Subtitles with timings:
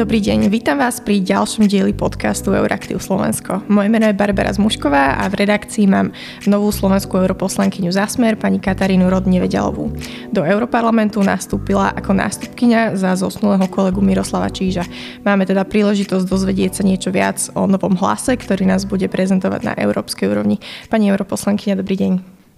[0.00, 3.60] Dobrý deň, vítam vás pri ďalšom dieli podcastu Euraktiv Slovensko.
[3.68, 6.16] Moje meno je Barbara Zmušková a v redakcii mám
[6.48, 9.92] novú slovenskú europoslankyňu Zasmer, pani Katarínu Rodne Vedelovú.
[10.32, 14.88] Do Europarlamentu nastúpila ako nástupkyňa za zosnulého kolegu Miroslava Číža.
[15.20, 19.72] Máme teda príležitosť dozvedieť sa niečo viac o novom hlase, ktorý nás bude prezentovať na
[19.76, 20.64] európskej úrovni.
[20.88, 22.12] Pani europoslankyňa, dobrý deň.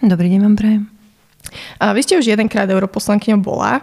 [0.07, 0.92] Dobrý deň vám prajem.
[1.83, 3.83] Vy ste už jedenkrát europoslankyňou bola,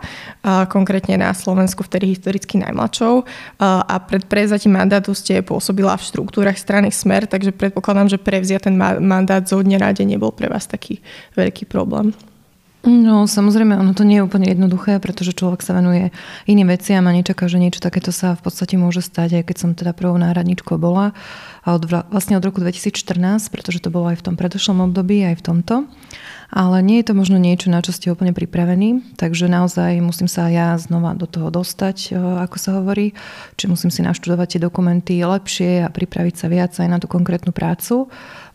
[0.71, 3.27] konkrétne na Slovensku vtedy historicky najmladšou
[3.61, 8.75] a pred prevzatím mandátu ste pôsobila v štruktúrach strany Smer, takže predpokladám, že prevziať ten
[8.79, 11.03] mandát zo dňa na deň nebol pre vás taký
[11.35, 12.15] veľký problém.
[12.79, 16.15] No samozrejme, ono to nie je úplne jednoduché, pretože človek sa venuje
[16.47, 19.69] iným veciam a nečaká, že niečo takéto sa v podstate môže stať, aj keď som
[19.75, 21.11] teda prvou náhradničkou bola.
[21.67, 25.43] A od, vlastne od roku 2014, pretože to bolo aj v tom predošlom období, aj
[25.43, 25.75] v tomto
[26.49, 30.49] ale nie je to možno niečo, na čo ste úplne pripravení, takže naozaj musím sa
[30.49, 33.13] ja znova do toho dostať, e, ako sa hovorí,
[33.53, 37.53] či musím si naštudovať tie dokumenty lepšie a pripraviť sa viac aj na tú konkrétnu
[37.53, 38.09] prácu,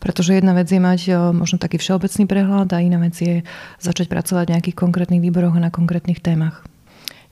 [0.04, 3.40] pretože jedna vec je mať e, možno taký všeobecný prehľad a iná vec je
[3.80, 6.68] začať pracovať v nejakých konkrétnych výboroch a na konkrétnych témach.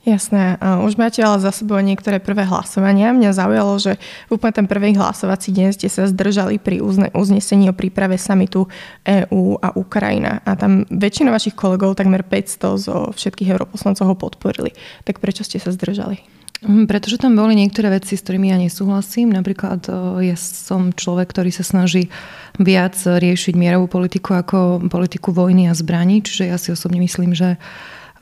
[0.03, 0.59] Jasné.
[0.83, 3.15] Už máte ale za sebou niektoré prvé hlasovania.
[3.15, 3.95] Mňa zaujalo, že
[4.27, 6.83] úplne ten prvý hlasovací deň ste sa zdržali pri
[7.15, 8.67] uznesení o príprave samitu
[9.07, 10.43] EÚ a Ukrajina.
[10.43, 14.75] A tam väčšina vašich kolegov, takmer 500 zo všetkých europoslancov ho podporili.
[15.07, 16.42] Tak prečo ste sa zdržali?
[16.63, 19.35] Mm, pretože tam boli niektoré veci, s ktorými ja nesúhlasím.
[19.35, 19.83] Napríklad
[20.23, 22.07] ja som človek, ktorý sa snaží
[22.55, 26.23] viac riešiť mierovú politiku ako politiku vojny a zbraní.
[26.23, 27.59] Čiže ja si osobne myslím, že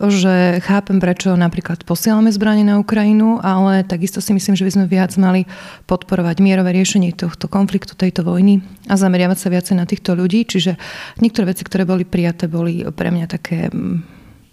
[0.09, 4.85] že chápem, prečo napríklad posielame zbranie na Ukrajinu, ale takisto si myslím, že by sme
[4.89, 5.45] viac mali
[5.85, 10.49] podporovať mierové riešenie tohto konfliktu, tejto vojny a zameriavať sa viacej na týchto ľudí.
[10.49, 10.81] Čiže
[11.21, 13.69] niektoré veci, ktoré boli prijaté, boli pre mňa také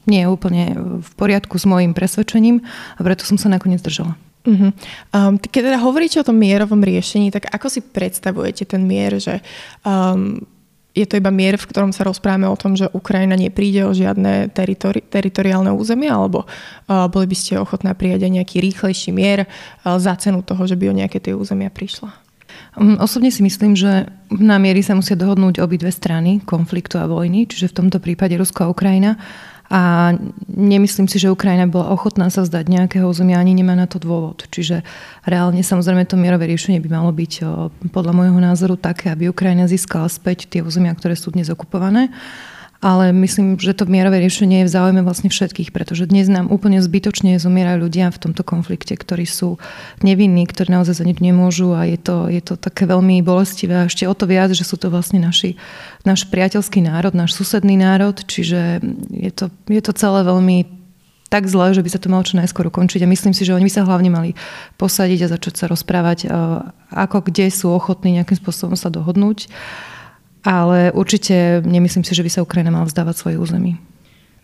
[0.09, 0.73] nie úplne
[1.05, 2.65] v poriadku s môjim presvedčením
[2.97, 4.17] a preto som sa nakoniec držala.
[4.49, 4.73] Uh-huh.
[5.13, 9.45] Um, keď teda hovoríte o tom mierovom riešení, tak ako si predstavujete ten mier, že
[9.85, 10.41] um,
[10.97, 14.51] je to iba mier, v ktorom sa rozprávame o tom, že Ukrajina nepríde o žiadne
[14.51, 20.01] teritori- teritoriálne územie, alebo uh, boli by ste ochotná prijať aj nejaký rýchlejší mier uh,
[20.01, 22.09] za cenu toho, že by o nejaké tie územia prišla?
[22.79, 27.51] Mm, osobne si myslím, že na miery sa musia dohodnúť obidve strany konfliktu a vojny,
[27.51, 29.19] čiže v tomto prípade Rusko a Ukrajina.
[29.69, 30.17] A
[30.49, 34.49] nemyslím si, že Ukrajina bola ochotná sa vzdať nejakého územia, ani nemá na to dôvod.
[34.49, 34.81] Čiže
[35.29, 37.33] reálne samozrejme to mierové riešenie by malo byť
[37.93, 42.09] podľa môjho názoru také, aby Ukrajina získala späť tie územia, ktoré sú dnes okupované
[42.79, 46.79] ale myslím, že to mierové riešenie je v záujme vlastne všetkých, pretože dnes nám úplne
[46.79, 49.59] zbytočne zomierajú ľudia v tomto konflikte, ktorí sú
[50.07, 53.89] nevinní, ktorí naozaj za nič nemôžu a je to, je to také veľmi bolestivé a
[53.91, 55.59] ešte o to viac, že sú to vlastne naši,
[56.07, 58.79] náš priateľský národ, náš susedný národ, čiže
[59.11, 60.79] je to, je to celé veľmi
[61.29, 63.05] tak zle, že by sa to malo čo najskôr ukončiť.
[63.05, 64.33] A myslím si, že oni by sa hlavne mali
[64.81, 66.25] posadiť a začať sa rozprávať,
[66.89, 69.53] ako kde sú ochotní nejakým spôsobom sa dohodnúť
[70.43, 73.79] ale určite nemyslím si, že by sa Ukrajina mala vzdávať svoje území.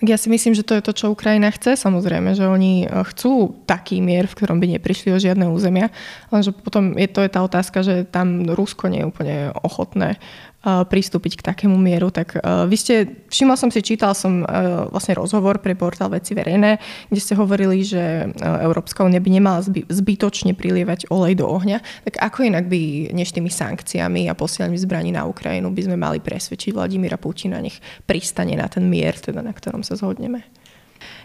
[0.05, 2.85] Ja si myslím, že to je to, čo Ukrajina chce, samozrejme, že oni
[3.15, 5.89] chcú taký mier, v ktorom by neprišli o žiadne územia,
[6.29, 10.21] lenže potom je to je tá otázka, že tam Rusko nie je úplne ochotné
[10.65, 12.09] pristúpiť k takému mieru.
[12.09, 12.95] Tak vy ste,
[13.29, 14.41] všimla som si, čítal som
[14.89, 16.81] vlastne rozhovor pre portál Veci verejné,
[17.13, 21.85] kde ste hovorili, že Európska únia by nemala zbytočne prilievať olej do ohňa.
[22.09, 26.25] Tak ako inak by, než tými sankciami a posielaním zbraní na Ukrajinu, by sme mali
[26.25, 27.77] presvedčiť Vladimíra Putina, nech
[28.09, 30.64] pristane na ten mier, teda na ktorom sa zhodneme?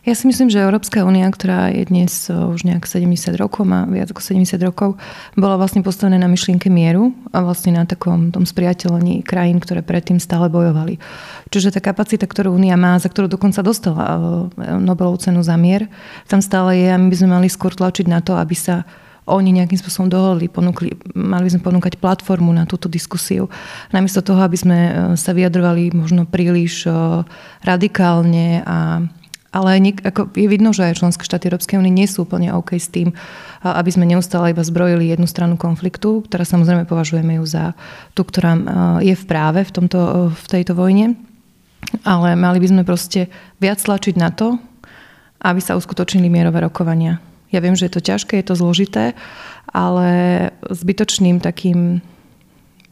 [0.08, 4.10] Ja si myslím, že Európska únia, ktorá je dnes už nejak 70 rokov, má viac
[4.10, 4.96] ako 70 rokov,
[5.36, 10.18] bola vlastne postavená na myšlienke mieru a vlastne na takom tom spriateľení krajín, ktoré predtým
[10.18, 11.04] stále bojovali.
[11.52, 15.92] Čiže tá kapacita, ktorú únia má, za ktorú dokonca dostala Nobelovú cenu za mier,
[16.32, 18.88] tam stále je a my by sme mali skôr tlačiť na to, aby sa
[19.30, 23.46] oni nejakým spôsobom dohodli, ponúkli, mali by sme ponúkať platformu na túto diskusiu.
[23.94, 24.78] Namiesto toho, aby sme
[25.14, 26.90] sa vyjadrovali možno príliš
[27.62, 29.06] radikálne a
[29.50, 32.78] ale nik, ako je vidno, že aj členské štáty Európskej únie nie sú úplne OK
[32.78, 33.18] s tým,
[33.66, 37.74] aby sme neustále iba zbrojili jednu stranu konfliktu, ktorá samozrejme považujeme ju za
[38.14, 38.54] tú, ktorá
[39.02, 41.18] je v práve v, tomto, v tejto vojne.
[42.06, 44.62] Ale mali by sme proste viac tlačiť na to,
[45.42, 47.18] aby sa uskutočnili mierové rokovania.
[47.50, 49.18] Ja viem, že je to ťažké, je to zložité,
[49.74, 50.10] ale
[50.70, 52.06] zbytočným takým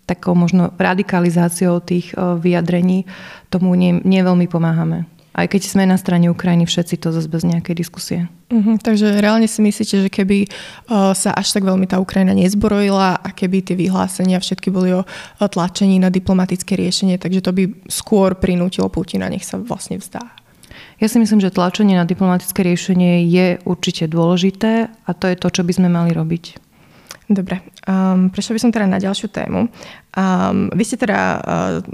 [0.10, 3.06] takou možno radikalizáciou tých vyjadrení
[3.54, 5.06] tomu nie, nie veľmi pomáhame
[5.38, 8.20] aj keď sme na strane Ukrajiny všetci, to zase bez nejakej diskusie.
[8.50, 10.50] Uh-huh, takže reálne si myslíte, že keby
[10.90, 15.06] uh, sa až tak veľmi tá Ukrajina nezbrojila a keby tie vyhlásenia všetky boli o
[15.38, 20.26] tlačení na diplomatické riešenie, takže to by skôr prinútilo Putina, nech sa vlastne vzdá.
[20.98, 25.48] Ja si myslím, že tlačenie na diplomatické riešenie je určite dôležité a to je to,
[25.54, 26.58] čo by sme mali robiť.
[27.30, 29.72] Dobre, um, prešla by som teda na ďalšiu tému.
[30.18, 31.40] Um, vy ste teda uh,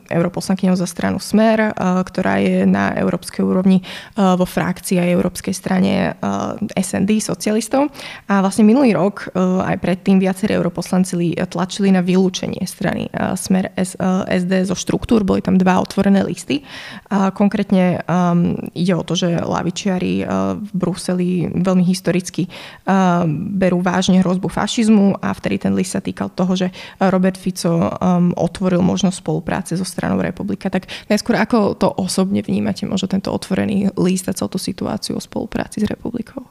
[0.07, 3.83] europoslankyňou za stranu Smer, uh, ktorá je na európskej úrovni
[4.15, 7.91] uh, vo frakcii aj európskej strane uh, SND, socialistov.
[8.31, 13.75] A vlastne minulý rok, uh, aj predtým viacerí europoslanci tlačili na vylúčenie strany uh, Smer
[13.75, 15.27] S, uh, SD zo štruktúr.
[15.27, 16.63] Boli tam dva otvorené listy.
[17.11, 22.47] Uh, konkrétne um, ide o to, že lavičiari uh, v Bruseli veľmi historicky
[22.87, 26.67] uh, berú vážne hrozbu fašizmu a vtedy ten list sa týkal toho, že
[26.99, 30.71] Robert Fico um, otvoril možnosť spolupráce so stranou republika.
[30.71, 35.21] Tak najskôr ako to osobne vnímate, možno tento otvorený list a celú tú situáciu o
[35.21, 36.43] spolupráci s republikou?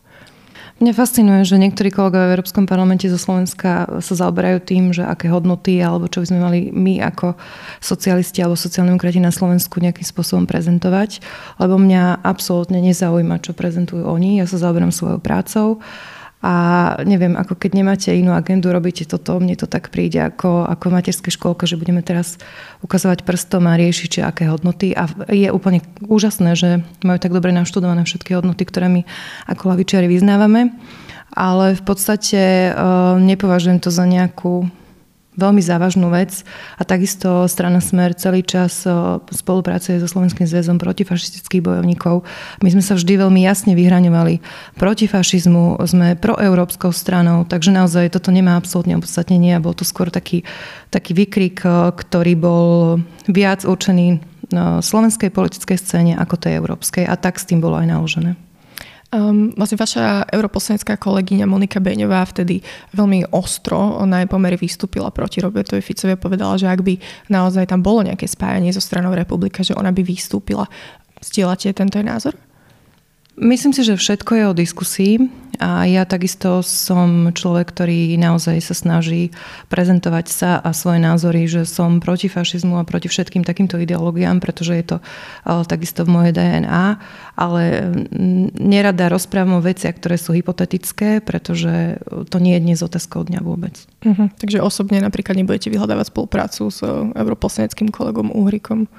[0.82, 5.31] Mňa fascinuje, že niektorí kolegovia v Európskom parlamente zo Slovenska sa zaoberajú tým, že aké
[5.31, 7.38] hodnoty alebo čo by sme mali my ako
[7.78, 11.23] socialisti alebo sociálni demokrati na Slovensku nejakým spôsobom prezentovať,
[11.62, 14.43] lebo mňa absolútne nezaujíma, čo prezentujú oni.
[14.43, 15.78] Ja sa zaoberám svojou prácou
[16.43, 16.55] a
[17.06, 21.31] neviem, ako keď nemáte inú agendu, robíte toto, mne to tak príde ako, ako materská
[21.31, 22.43] škôlka, že budeme teraz
[22.83, 24.91] ukazovať prstom a riešiť, či aké hodnoty.
[24.91, 29.06] A je úplne úžasné, že majú tak dobre naštudované všetky hodnoty, ktoré my
[29.47, 30.75] ako lavičiari vyznávame.
[31.31, 34.67] Ale v podstate uh, nepovažujem to za nejakú
[35.32, 36.44] veľmi závažnú vec
[36.76, 38.84] a takisto strana Smer celý čas
[39.32, 42.29] spolupracuje so Slovenským zväzom protifašistických bojovníkov.
[42.61, 44.44] My sme sa vždy veľmi jasne vyhraňovali
[44.76, 50.12] proti fašizmu, sme proeurópskou stranou, takže naozaj toto nemá absolútne opodstatnenie a bol to skôr
[50.12, 50.44] taký,
[50.93, 51.64] taký výkrik,
[51.96, 54.20] ktorý bol viac určený
[54.85, 58.37] slovenskej politickej scéne ako tej európskej a tak s tým bolo aj naložené.
[59.12, 62.64] Um, vlastne vaša europoslanecká kolegyňa Monika Beňová vtedy
[62.97, 66.97] veľmi ostro na jej pomery vystúpila proti Robertovi Ficovi a povedala, že ak by
[67.29, 70.64] naozaj tam bolo nejaké spájanie zo stranou republika, že ona by vystúpila.
[71.20, 72.32] Stielate tento názor?
[73.32, 75.14] Myslím si, že všetko je o diskusii
[75.56, 79.32] a ja takisto som človek, ktorý naozaj sa snaží
[79.73, 84.76] prezentovať sa a svoje názory, že som proti fašizmu a proti všetkým takýmto ideológiám, pretože
[84.76, 84.96] je to
[85.64, 87.00] takisto v mojej DNA,
[87.37, 87.62] ale
[88.58, 93.81] nerada rozprávam o veciach, ktoré sú hypotetické, pretože to nie je dnes otázka dňa vôbec.
[94.05, 94.28] Uh-huh.
[94.40, 96.85] Takže osobne napríklad nebudete vyhľadávať spoluprácu s
[97.17, 98.93] europosleneckým kolegom Uhrikom?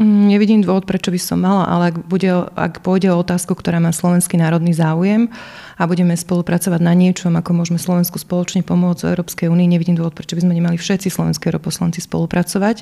[0.00, 3.84] Mm, nevidím dôvod, prečo by som mala, ale ak, bude, ak pôjde o otázku, ktorá
[3.84, 5.28] má slovenský národný záujem
[5.76, 10.16] a budeme spolupracovať na niečom, ako môžeme Slovensku spoločne pomôcť v Európskej únii, nevidím dôvod,
[10.16, 12.80] prečo by sme nemali všetci slovenskí europoslanci spolupracovať.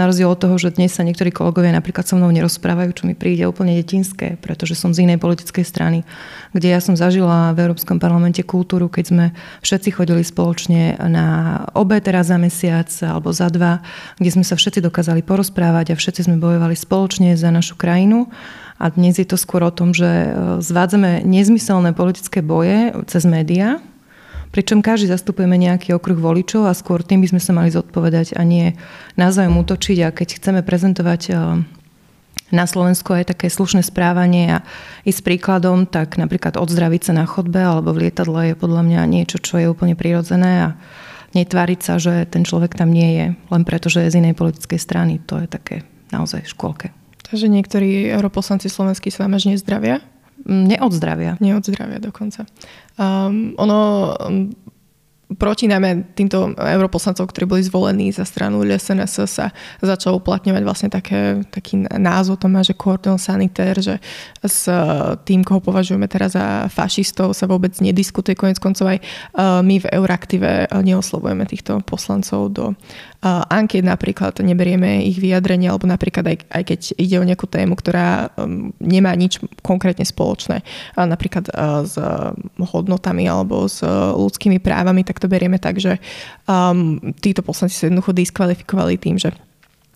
[0.00, 3.12] Na rozdiel od toho, že dnes sa niektorí kolegovia napríklad so mnou nerozprávajú, čo mi
[3.12, 6.08] príde úplne detinské, pretože som z inej politickej strany,
[6.56, 9.24] kde ja som zažila v Európskom parlamente kultúru, keď sme
[9.60, 13.84] všetci chodili spoločne na obe teraz za mesiac alebo za dva,
[14.16, 18.30] kde sme sa všetci dokázali porozprávať a všetci sme bojovali spoločne za našu krajinu.
[18.76, 23.80] A dnes je to skôr o tom, že e, zvádzame nezmyselné politické boje cez médiá,
[24.52, 28.44] pričom každý zastupujeme nejaký okruh voličov a skôr tým by sme sa mali zodpovedať a
[28.44, 28.76] nie
[29.16, 29.98] navzájom útočiť.
[30.04, 31.32] A keď chceme prezentovať e,
[32.52, 34.64] na Slovensku aj také slušné správanie a
[35.08, 39.40] ísť príkladom, tak napríklad odzdraviť sa na chodbe alebo v lietadle je podľa mňa niečo,
[39.40, 40.68] čo je úplne prirodzené a
[41.32, 44.78] netváriť sa, že ten človek tam nie je len preto, že je z inej politickej
[44.78, 45.18] strany.
[45.26, 46.96] To je také naozaj škôlke.
[47.26, 50.00] Takže niektorí europoslanci slovenskí sa vám až nezdravia?
[50.46, 51.36] Neodzdravia.
[51.42, 52.46] Neodzdravia dokonca.
[52.96, 54.54] Um, ono um,
[55.34, 59.50] proti najmä týmto europoslancov, ktorí boli zvolení za stranu LSNS sa
[59.82, 63.98] začal uplatňovať vlastne také, taký názov to má, že cordon sanitaire, že
[64.46, 64.70] s
[65.26, 68.38] tým, koho považujeme teraz za fašistov, sa vôbec nediskutuje.
[68.38, 69.02] Konec koncov aj
[69.66, 72.64] my v Euraktive neoslovujeme týchto poslancov do
[73.26, 78.30] ankiet napríklad, neberieme ich vyjadrenie, alebo napríklad aj, aj keď ide o nejakú tému, ktorá
[78.38, 80.62] um, nemá nič konkrétne spoločné,
[80.94, 81.50] napríklad
[81.82, 81.98] s
[82.60, 83.82] hodnotami alebo s
[84.14, 85.98] ľudskými právami, tak to berieme tak, že
[86.46, 89.34] um, títo poslanci sa jednoducho diskvalifikovali tým, že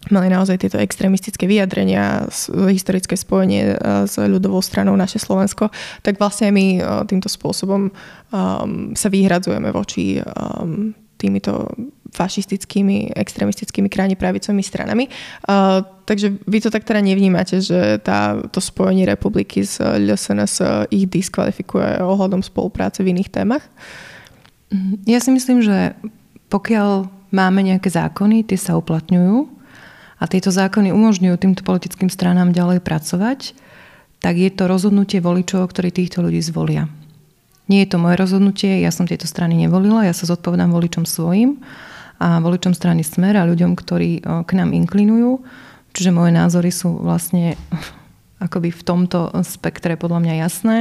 [0.09, 2.25] mali naozaj tieto extrémistické vyjadrenia,
[2.73, 3.77] historické spojenie
[4.09, 5.69] s ľudovou stranou naše Slovensko,
[6.01, 11.69] tak vlastne my týmto spôsobom um, sa vyhradzujeme voči um, týmito
[12.11, 15.07] fašistickými, extremistickými krajne pravicovými stranami.
[15.47, 21.07] Uh, takže vy to tak teda nevnímate, že tá, to spojenie republiky s LSNS ich
[21.07, 23.63] diskvalifikuje ohľadom spolupráce v iných témach?
[25.07, 25.99] Ja si myslím, že
[26.51, 29.47] pokiaľ máme nejaké zákony, tie sa uplatňujú
[30.21, 33.55] a tieto zákony umožňujú týmto politickým stranám ďalej pracovať,
[34.21, 36.87] tak je to rozhodnutie voličov, ktorí týchto ľudí zvolia.
[37.71, 41.63] Nie je to moje rozhodnutie, ja som tieto strany nevolila, ja sa zodpovedám voličom svojim
[42.21, 45.41] a voličom strany Smer a ľuďom, ktorí k nám inklinujú.
[45.97, 47.57] Čiže moje názory sú vlastne
[48.45, 50.77] akoby v tomto spektre podľa mňa jasné,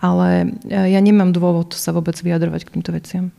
[0.00, 3.32] ale ja nemám dôvod sa vôbec vyjadrovať k týmto veciam.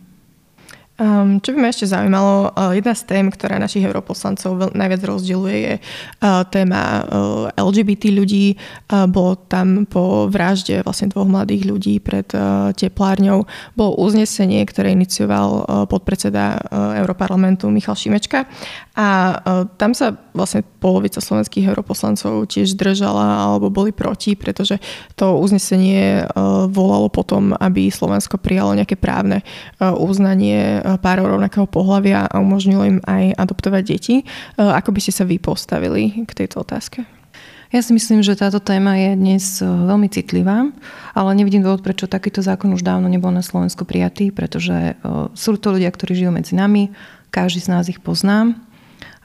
[0.98, 5.02] Um, čo by ma ešte zaujímalo, uh, jedna z tém, ktorá našich europoslancov veľ, najviac
[5.06, 8.58] rozdieluje, je uh, téma uh, LGBT ľudí.
[8.90, 13.46] Uh, bolo tam po vražde vlastne dvoch mladých ľudí pred uh, teplárňou.
[13.78, 18.50] Bolo uznesenie, ktoré inicioval uh, podpredseda uh, Europarlamentu Michal Šimečka
[18.98, 24.82] a uh, tam sa vlastne polovica slovenských europoslancov tiež zdržala alebo boli proti, pretože
[25.14, 29.46] to uznesenie uh, volalo potom, aby Slovensko prijalo nejaké právne
[29.78, 34.16] uh, uznanie párov rovnakého pohľavia a umožnilo im aj adoptovať deti.
[34.22, 34.26] E,
[34.56, 37.04] ako by ste sa vy postavili k tejto otázke?
[37.68, 40.72] Ja si myslím, že táto téma je dnes e, veľmi citlivá,
[41.12, 44.96] ale nevidím dôvod, prečo takýto zákon už dávno nebol na Slovensku prijatý, pretože
[45.36, 46.96] sú to ľudia, ktorí žijú medzi nami,
[47.28, 48.56] každý z nás ich pozná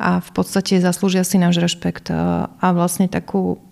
[0.02, 3.62] a v podstate zaslúžia si náš rešpekt a vlastne takú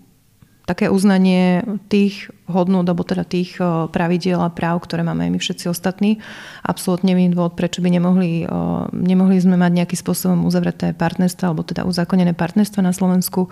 [0.71, 3.59] také uznanie tých hodnôt, alebo teda tých
[3.91, 6.23] pravidiel a práv, ktoré máme aj my všetci ostatní.
[6.63, 8.47] Absolútne nevím dôvod, prečo by nemohli,
[8.95, 13.51] nemohli sme mať nejakým spôsobom uzavreté partnerstva, alebo teda uzákonené partnerstva na Slovensku.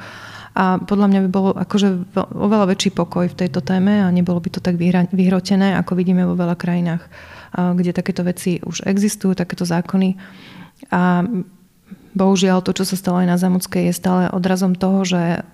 [0.55, 4.49] A podľa mňa by bolo akože oveľa väčší pokoj v tejto téme a nebolo by
[4.55, 4.79] to tak
[5.13, 7.03] vyhrotené, ako vidíme vo veľa krajinách,
[7.53, 10.17] kde takéto veci už existujú, takéto zákony.
[10.89, 11.27] A
[12.17, 15.45] bohužiaľ to, čo sa stalo aj na Zamockej, je stále odrazom toho, že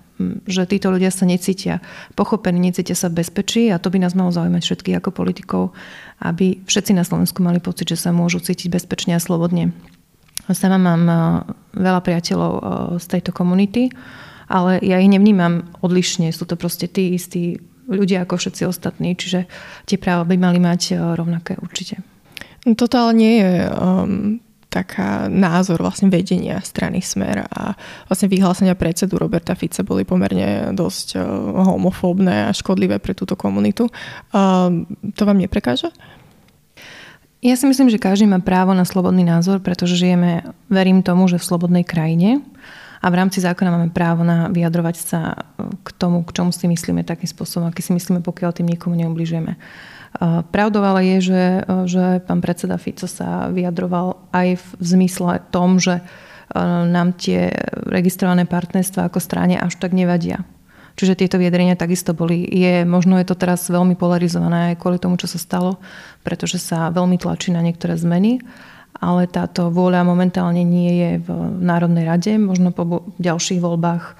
[0.48, 1.84] že títo ľudia sa necítia
[2.16, 5.62] pochopení, necítia sa v bezpečí a to by nás malo zaujímať všetkých ako politikov,
[6.24, 9.76] aby všetci na Slovensku mali pocit, že sa môžu cítiť bezpečne a slobodne.
[10.46, 11.16] Sama mám e,
[11.74, 12.62] veľa priateľov e,
[13.02, 13.90] z tejto komunity,
[14.46, 16.30] ale ja ich nevnímam odlišne.
[16.30, 17.58] Sú to proste tí istí
[17.90, 19.50] ľudia ako všetci ostatní, čiže
[19.90, 21.98] tie práva by mali mať e, rovnaké určite.
[22.66, 24.42] Toto ale nie je um,
[24.76, 27.72] taká názor vlastne vedenia strany Smer a
[28.12, 31.24] vlastne vyhlásenia predsedu Roberta Fica boli pomerne dosť uh,
[31.72, 33.88] homofóbne a škodlivé pre túto komunitu.
[34.36, 34.84] Uh,
[35.16, 35.88] to vám neprekáža?
[37.40, 41.40] Ja si myslím, že každý má právo na slobodný názor, pretože žijeme, verím tomu, že
[41.40, 42.44] v slobodnej krajine
[43.00, 45.20] a v rámci zákona máme právo na vyjadrovať sa
[45.84, 49.52] k tomu, k čomu si myslíme takým spôsobom, aký si myslíme, pokiaľ tým nikomu neubližujeme.
[50.24, 51.44] Pravdou ale je, že,
[51.84, 56.02] že pán predseda Fico sa vyjadroval aj v zmysle tom, že e,
[56.88, 57.52] nám tie
[57.84, 60.48] registrované partnerstva ako strane až tak nevadia.
[60.96, 62.48] Čiže tieto vyjadrenia takisto boli.
[62.48, 65.76] Je, možno je to teraz veľmi polarizované aj kvôli tomu, čo sa stalo,
[66.24, 68.40] pretože sa veľmi tlačí na niektoré zmeny
[69.00, 71.28] ale táto vôľa momentálne nie je v
[71.60, 72.32] Národnej rade.
[72.40, 74.12] Možno po ďalších voľbách e,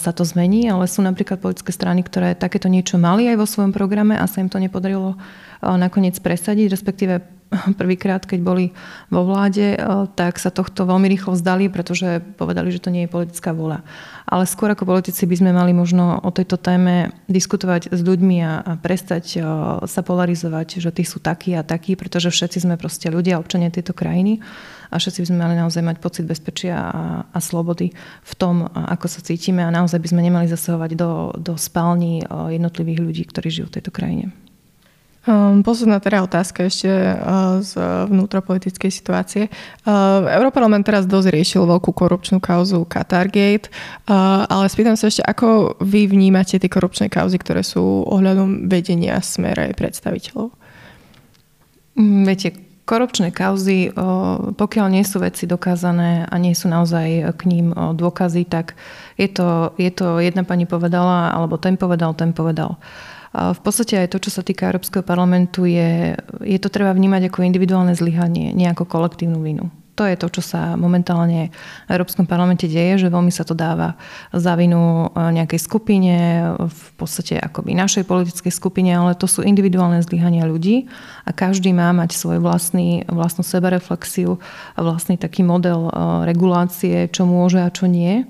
[0.00, 3.72] sa to zmení, ale sú napríklad politické strany, ktoré takéto niečo mali aj vo svojom
[3.72, 5.16] programe a sa im to nepodarilo e,
[5.76, 7.14] nakoniec presadiť, respektíve
[7.80, 8.64] prvýkrát, keď boli
[9.08, 9.80] vo vláde, eh,
[10.14, 13.82] tak sa tohto veľmi rýchlo vzdali, pretože povedali, že to nie je politická vola.
[14.24, 18.80] Ale skôr ako politici by sme mali možno o tejto téme diskutovať s ľuďmi a,
[18.80, 19.42] prestať eh,
[19.84, 23.92] sa polarizovať, že tí sú takí a takí, pretože všetci sme proste ľudia, občania tejto
[23.92, 24.40] krajiny
[24.94, 27.90] a všetci by sme mali naozaj mať pocit bezpečia a, a slobody
[28.22, 32.26] v tom, ako sa cítime a naozaj by sme nemali zasahovať do, do spální eh,
[32.54, 34.43] jednotlivých ľudí, ktorí žijú v tejto krajine.
[35.24, 37.80] Um, posledná teda otázka ešte uh, z
[38.12, 39.42] vnútropolitickej situácie.
[39.88, 43.72] Uh, Európarlament teraz dosť riešil veľkú korupčnú kauzu Qatargate,
[44.04, 49.16] uh, ale spýtam sa ešte, ako vy vnímate tie korupčné kauzy, ktoré sú ohľadom vedenia
[49.24, 50.52] smera aj predstaviteľov?
[51.96, 52.48] Mm, viete,
[52.84, 53.88] korupčné kauzy,
[54.60, 58.76] pokiaľ nie sú veci dokázané a nie sú naozaj k ním dôkazy, tak
[59.16, 62.76] je to, je to jedna pani povedala, alebo ten povedal, ten povedal.
[63.34, 66.14] V podstate aj to, čo sa týka Európskeho parlamentu, je,
[66.46, 69.74] je to treba vnímať ako individuálne zlyhanie, nie ako kolektívnu vinu.
[69.94, 71.54] To je to, čo sa momentálne
[71.86, 73.94] v Európskom parlamente deje, že veľmi sa to dáva
[74.34, 76.14] za vinu e, nejakej skupine,
[76.58, 80.90] v podstate akoby našej politickej skupine, ale to sú individuálne zlyhania ľudí
[81.22, 84.42] a každý má mať svoj vlastný, vlastnú sebereflexiu
[84.74, 85.92] a vlastný taký model e,
[86.26, 88.26] regulácie, čo môže a čo nie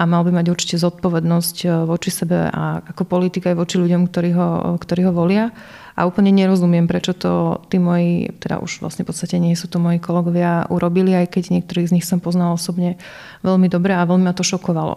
[0.00, 4.08] a mal by mať určite zodpovednosť eh, voči sebe a ako politika aj voči ľuďom,
[4.08, 4.48] ktorí ho,
[4.80, 5.52] ktorí ho volia.
[6.00, 9.76] A úplne nerozumiem, prečo to tí moji, teda už vlastne v podstate nie sú to
[9.76, 12.96] moji kolegovia, urobili, aj keď niektorých z nich som poznala osobne
[13.44, 14.96] veľmi dobre a veľmi ma to šokovalo.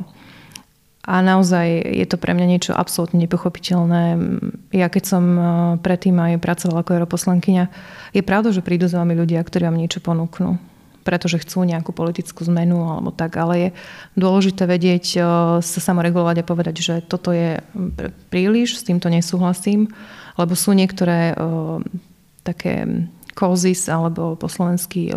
[1.04, 4.16] A naozaj je to pre mňa niečo absolútne nepochopiteľné.
[4.72, 5.44] Ja keď som eh,
[5.84, 7.66] predtým aj pracovala ako europoslankyňa,
[8.16, 10.56] je pravda, že prídu za vami ľudia, ktorí vám niečo ponúknú
[11.04, 13.70] pretože chcú nejakú politickú zmenu alebo tak, ale je
[14.16, 15.20] dôležité vedieť e,
[15.60, 17.60] sa samoregulovať a povedať, že toto je
[18.32, 19.92] príliš, s týmto nesúhlasím,
[20.40, 21.36] lebo sú niektoré e,
[22.42, 25.12] také COSIS alebo po slovensky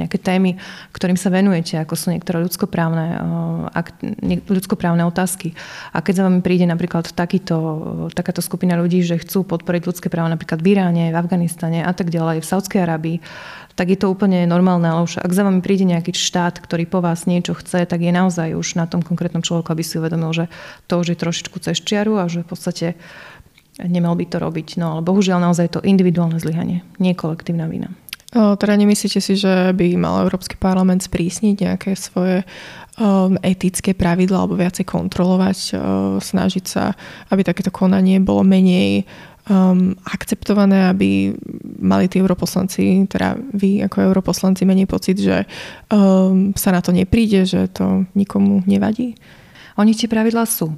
[0.00, 0.56] nejaké témy,
[0.96, 3.20] ktorým sa venujete, ako sú niektoré ľudskoprávne,
[4.48, 5.52] ľudskoprávne otázky.
[5.92, 7.56] A keď za vami príde napríklad takýto,
[8.16, 12.08] takáto skupina ľudí, že chcú podporiť ľudské práva napríklad v Iráne, v Afganistane a tak
[12.08, 13.18] ďalej, v Saudskej Arabii,
[13.76, 17.00] tak je to úplne normálne, ale už ak za vami príde nejaký štát, ktorý po
[17.00, 20.44] vás niečo chce, tak je naozaj už na tom konkrétnom človeku, aby si uvedomil, že
[20.84, 22.86] to už je trošičku cez čiaru a že v podstate
[23.86, 24.76] nemal by to robiť.
[24.80, 27.92] No ale bohužiaľ naozaj to individuálne zlyhanie, nie kolektívna vina.
[28.30, 32.46] O, teda nemyslíte si, že by mal Európsky parlament sprísniť nejaké svoje
[32.94, 35.80] um, etické pravidla alebo viacej kontrolovať, uh,
[36.22, 36.94] snažiť sa,
[37.34, 39.02] aby takéto konanie bolo menej
[39.50, 41.34] um, akceptované, aby
[41.82, 45.42] mali tí europoslanci, teda vy ako europoslanci, menej pocit, že
[45.90, 49.18] um, sa na to nepríde, že to nikomu nevadí?
[49.74, 50.70] Oni tie pravidlá sú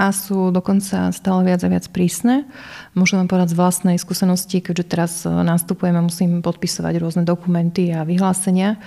[0.00, 2.48] a sú dokonca stále viac a viac prísne.
[2.96, 7.92] Môžem vám povedať z vlastnej skúsenosti, keďže teraz e, nastupujem a musím podpisovať rôzne dokumenty
[7.92, 8.80] a vyhlásenia,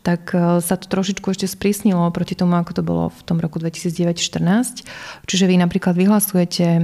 [0.00, 3.60] tak e, sa to trošičku ešte sprísnilo proti tomu, ako to bolo v tom roku
[3.60, 4.88] 2009-2014.
[5.28, 6.82] Čiže vy napríklad vyhlasujete, e,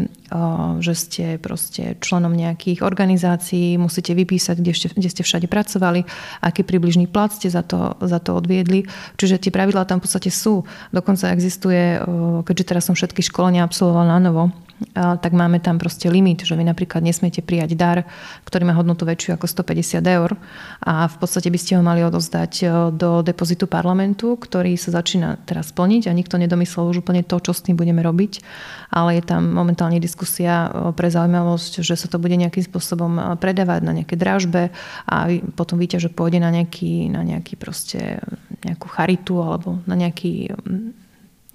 [0.85, 6.05] že ste proste členom nejakých organizácií, musíte vypísať, kde ste, kde ste všade pracovali,
[6.45, 8.85] aký približný plat ste za to, za to odviedli.
[9.17, 10.69] Čiže tie pravidlá tam v podstate sú.
[10.93, 11.99] Dokonca existuje, e,
[12.45, 14.53] keďže teraz som všetky školenia absolvovala na novo,
[14.93, 18.05] tak máme tam proste limit, že vy napríklad nesmiete prijať dar,
[18.45, 20.37] ktorý má hodnotu väčšiu ako 150 eur.
[20.85, 25.41] A v podstate by ste ho mali odozdať e, do depozitu parlamentu, ktorý sa začína
[25.49, 28.45] teraz splniť a nikto nedomyslel už úplne to, čo s tým budeme robiť,
[28.93, 33.23] ale je tam momentálne diskusia e, pre zaujímavosť, že sa to bude nejakým spôsobom e,
[33.41, 34.69] predávať na nejaké dražbe
[35.09, 35.17] a
[35.57, 38.21] potom víte, že pôjde na nejaký, na nejaký proste
[38.61, 40.53] nejakú charitu alebo na nejaký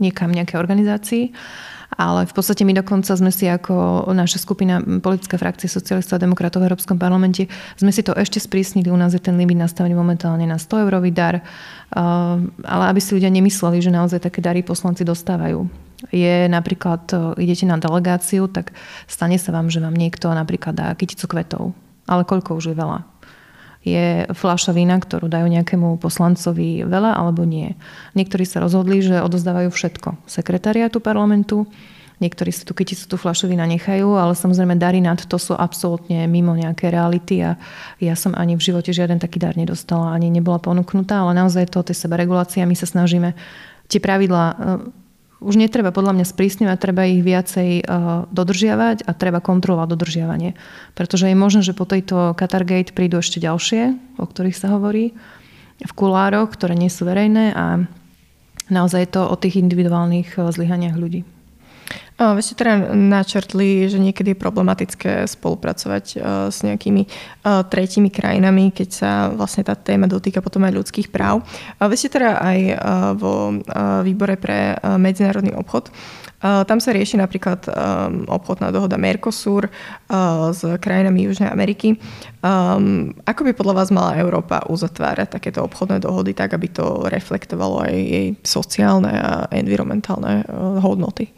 [0.01, 1.31] niekam nejaké organizácii
[1.97, 6.63] ale v podstate my dokonca sme si ako naša skupina politická frakcie socialistov a demokratov
[6.63, 8.87] v Európskom parlamente sme si to ešte sprísnili.
[8.87, 11.43] U nás je ten limit nastavený momentálne na 100 eurový dar.
[12.63, 15.67] Ale aby si ľudia nemysleli, že naozaj také dary poslanci dostávajú.
[16.15, 18.71] Je napríklad, idete na delegáciu, tak
[19.05, 21.75] stane sa vám, že vám niekto napríklad dá kyticu kvetov.
[22.07, 23.10] Ale koľko už je veľa?
[23.81, 27.73] Je fľaša vína, ktorú dajú nejakému poslancovi veľa alebo nie.
[28.13, 31.65] Niektorí sa rozhodli, že odozdávajú všetko sekretariátu parlamentu,
[32.21, 36.29] niektorí si tú kyticu, tú fľašu vína nechajú, ale samozrejme dary nad to sú absolútne
[36.29, 37.57] mimo nejaké reality a
[37.97, 41.81] ja som ani v živote žiaden taký dar nedostala, ani nebola ponúknutá, ale naozaj to,
[41.81, 43.33] tej sebaregulácie my sa snažíme
[43.89, 44.77] tie pravidlá
[45.41, 50.53] už netreba podľa mňa sprísňovať, treba ich viacej uh, dodržiavať a treba kontrolovať dodržiavanie.
[50.93, 55.17] Pretože je možné, že po tejto Qatargate prídu ešte ďalšie, o ktorých sa hovorí
[55.81, 57.89] v kulároch, ktoré nie sú verejné a
[58.69, 61.25] naozaj je to o tých individuálnych uh, zlyhaniach ľudí.
[62.21, 66.15] Vy ste teda načrtli, že niekedy je problematické spolupracovať e,
[66.53, 67.09] s nejakými e,
[67.65, 71.41] tretími krajinami, keď sa vlastne tá téma dotýka potom aj ľudských práv.
[71.81, 72.75] Vy ste teda aj e,
[73.17, 73.57] vo
[74.05, 75.89] výbore pre medzinárodný obchod
[76.41, 77.69] tam sa rieši napríklad
[78.25, 79.69] obchodná dohoda Mercosur
[80.49, 82.01] s krajinami Južnej Ameriky.
[83.29, 87.93] Ako by podľa vás mala Európa uzatvárať takéto obchodné dohody tak, aby to reflektovalo aj
[87.93, 90.41] jej sociálne a environmentálne
[90.81, 91.29] hodnoty?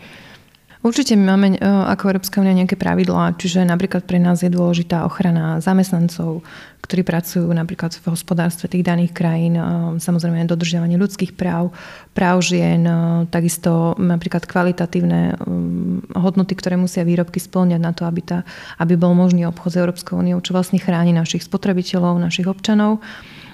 [0.84, 5.08] Určite my máme e, ako Európska únia nejaké pravidlá, čiže napríklad pre nás je dôležitá
[5.08, 6.44] ochrana zamestnancov,
[6.84, 9.64] ktorí pracujú napríklad v hospodárstve tých daných krajín, e,
[10.04, 11.72] samozrejme dodržiavanie ľudských práv,
[12.12, 12.96] práv žien, e,
[13.32, 15.40] takisto napríklad kvalitatívne
[16.20, 18.44] hodnoty, ktoré musia výrobky splňať na to, aby, tá,
[18.76, 23.00] aby bol možný obchod s Európskou úniou, čo vlastne chráni našich spotrebiteľov, našich občanov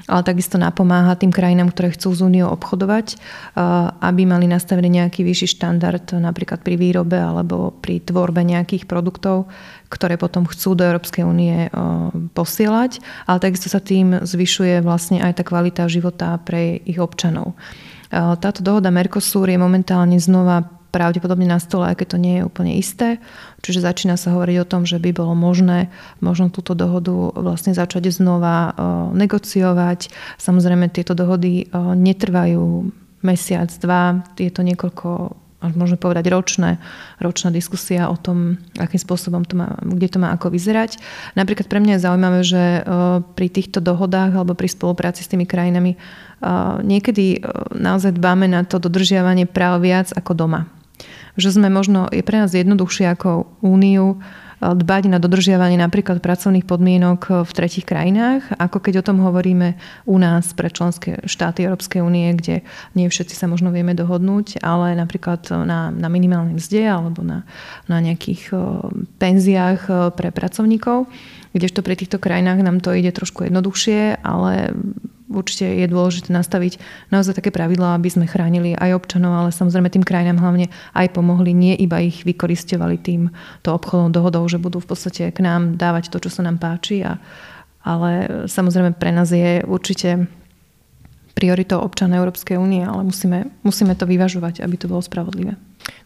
[0.09, 3.21] ale takisto napomáha tým krajinám, ktoré chcú z úniou obchodovať,
[4.01, 9.45] aby mali nastavený nejaký vyšší štandard napríklad pri výrobe alebo pri tvorbe nejakých produktov,
[9.93, 11.69] ktoré potom chcú do Európskej únie
[12.33, 12.97] posielať,
[13.29, 17.53] ale takisto sa tým zvyšuje vlastne aj tá kvalita života pre ich občanov.
[18.09, 22.73] Táto dohoda Mercosur je momentálne znova pravdepodobne na stole, aj keď to nie je úplne
[22.77, 23.21] isté.
[23.61, 28.09] Čiže začína sa hovoriť o tom, že by bolo možné možno túto dohodu vlastne začať
[28.09, 28.73] znova
[29.13, 30.09] negociovať.
[30.41, 32.89] Samozrejme, tieto dohody netrvajú
[33.21, 36.79] mesiac, dva, je to niekoľko môžeme povedať ročné,
[37.19, 40.95] ročná diskusia o tom, akým spôsobom to má, kde to má ako vyzerať.
[41.35, 42.63] Napríklad pre mňa je zaujímavé, že
[43.35, 45.99] pri týchto dohodách alebo pri spolupráci s tými krajinami
[46.79, 47.43] niekedy
[47.75, 50.71] naozaj dbáme na to dodržiavanie práv viac ako doma
[51.39, 54.19] že sme možno, je pre nás jednoduchšie ako úniu
[54.59, 60.19] dbať na dodržiavanie napríklad pracovných podmienok v tretich krajinách, ako keď o tom hovoríme u
[60.19, 65.47] nás pre členské štáty Európskej únie, kde nie všetci sa možno vieme dohodnúť, ale napríklad
[65.63, 67.47] na, na minimálnej mzde alebo na,
[67.87, 68.51] na nejakých
[69.15, 71.07] penziách pre pracovníkov,
[71.55, 74.75] kdežto pri týchto krajinách nám to ide trošku jednoduchšie, ale
[75.29, 76.81] určite je dôležité nastaviť
[77.13, 81.53] naozaj také pravidlá, aby sme chránili aj občanov, ale samozrejme tým krajinám hlavne aj pomohli,
[81.53, 83.29] nie iba ich vykoristovali tým
[83.61, 87.05] to obchodnou dohodou, že budú v podstate k nám dávať to, čo sa nám páči.
[87.05, 87.21] A,
[87.85, 90.27] ale samozrejme pre nás je určite
[91.37, 95.55] prioritou občana Európskej únie, ale musíme, musíme to vyvažovať, aby to bolo spravodlivé.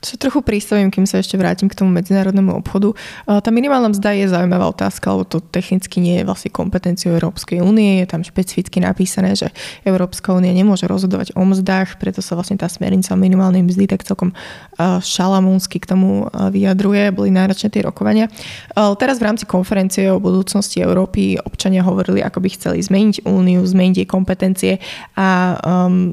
[0.03, 2.91] To sa trochu pristavím, kým sa ešte vrátim k tomu medzinárodnému obchodu.
[3.25, 8.03] Tá minimálna mzda je zaujímavá otázka, lebo to technicky nie je vlastne kompetenciou Európskej únie.
[8.03, 9.53] Je tam špecificky napísané, že
[9.87, 14.35] Európska únia nemôže rozhodovať o mzdách, preto sa vlastne tá smernica minimálnej mzdy tak celkom
[14.79, 17.15] šalamúnsky k tomu vyjadruje.
[17.15, 18.27] Boli náročné tie rokovania.
[18.75, 24.03] Teraz v rámci konferencie o budúcnosti Európy občania hovorili, ako by chceli zmeniť úniu, zmeniť
[24.03, 24.73] jej kompetencie
[25.15, 26.11] a um,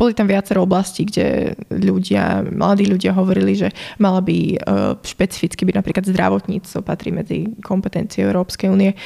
[0.00, 3.68] boli tam viacero oblasti, kde ľudia, mladí ľudia hovorili, že
[4.00, 4.56] mala by e,
[5.04, 8.96] špecificky byť napríklad zdravotníctvo, patrí medzi kompetencie Európskej únie.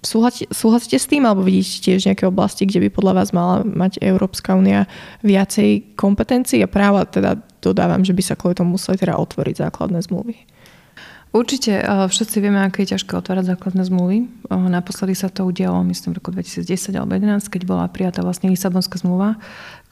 [0.00, 4.56] Súhlasíte s tým, alebo vidíte tiež nejaké oblasti, kde by podľa vás mala mať Európska
[4.56, 4.88] únia
[5.20, 10.00] viacej kompetencií a práva, teda dodávam, že by sa kvôli tomu museli teda otvoriť základné
[10.08, 10.48] zmluvy.
[11.32, 11.80] Určite
[12.12, 14.28] všetci vieme, aké je ťažké otvárať základné zmluvy.
[14.52, 19.00] Naposledy sa to udialo, myslím, v roku 2010 alebo 2011, keď bola prijatá vlastne Lisabonská
[19.00, 19.40] zmluva,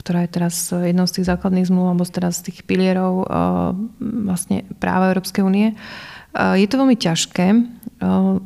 [0.01, 3.29] ktorá je teraz jednou z tých základných zmluv, alebo teraz z tých pilierov
[4.01, 5.77] vlastne práva Európskej únie.
[6.33, 7.47] Je to veľmi ťažké.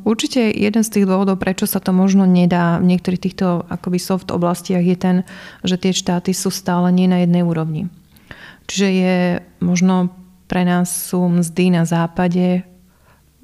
[0.03, 4.27] Určite jeden z tých dôvodov, prečo sa to možno nedá v niektorých týchto akoby soft
[4.35, 5.17] oblastiach je ten,
[5.63, 7.87] že tie štáty sú stále nie na jednej úrovni.
[8.67, 9.15] Čiže je
[9.63, 10.11] možno
[10.51, 12.67] pre nás sú mzdy na západe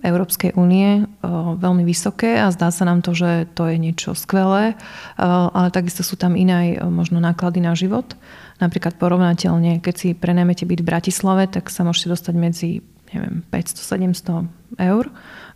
[0.01, 1.05] Európskej únie
[1.57, 4.73] veľmi vysoké a zdá sa nám to, že to je niečo skvelé,
[5.21, 8.17] ale takisto sú tam iné možno náklady na život.
[8.57, 12.69] Napríklad porovnateľne, keď si prenajmete byť v Bratislave, tak sa môžete dostať medzi
[13.13, 15.05] neviem, 500-700 eur.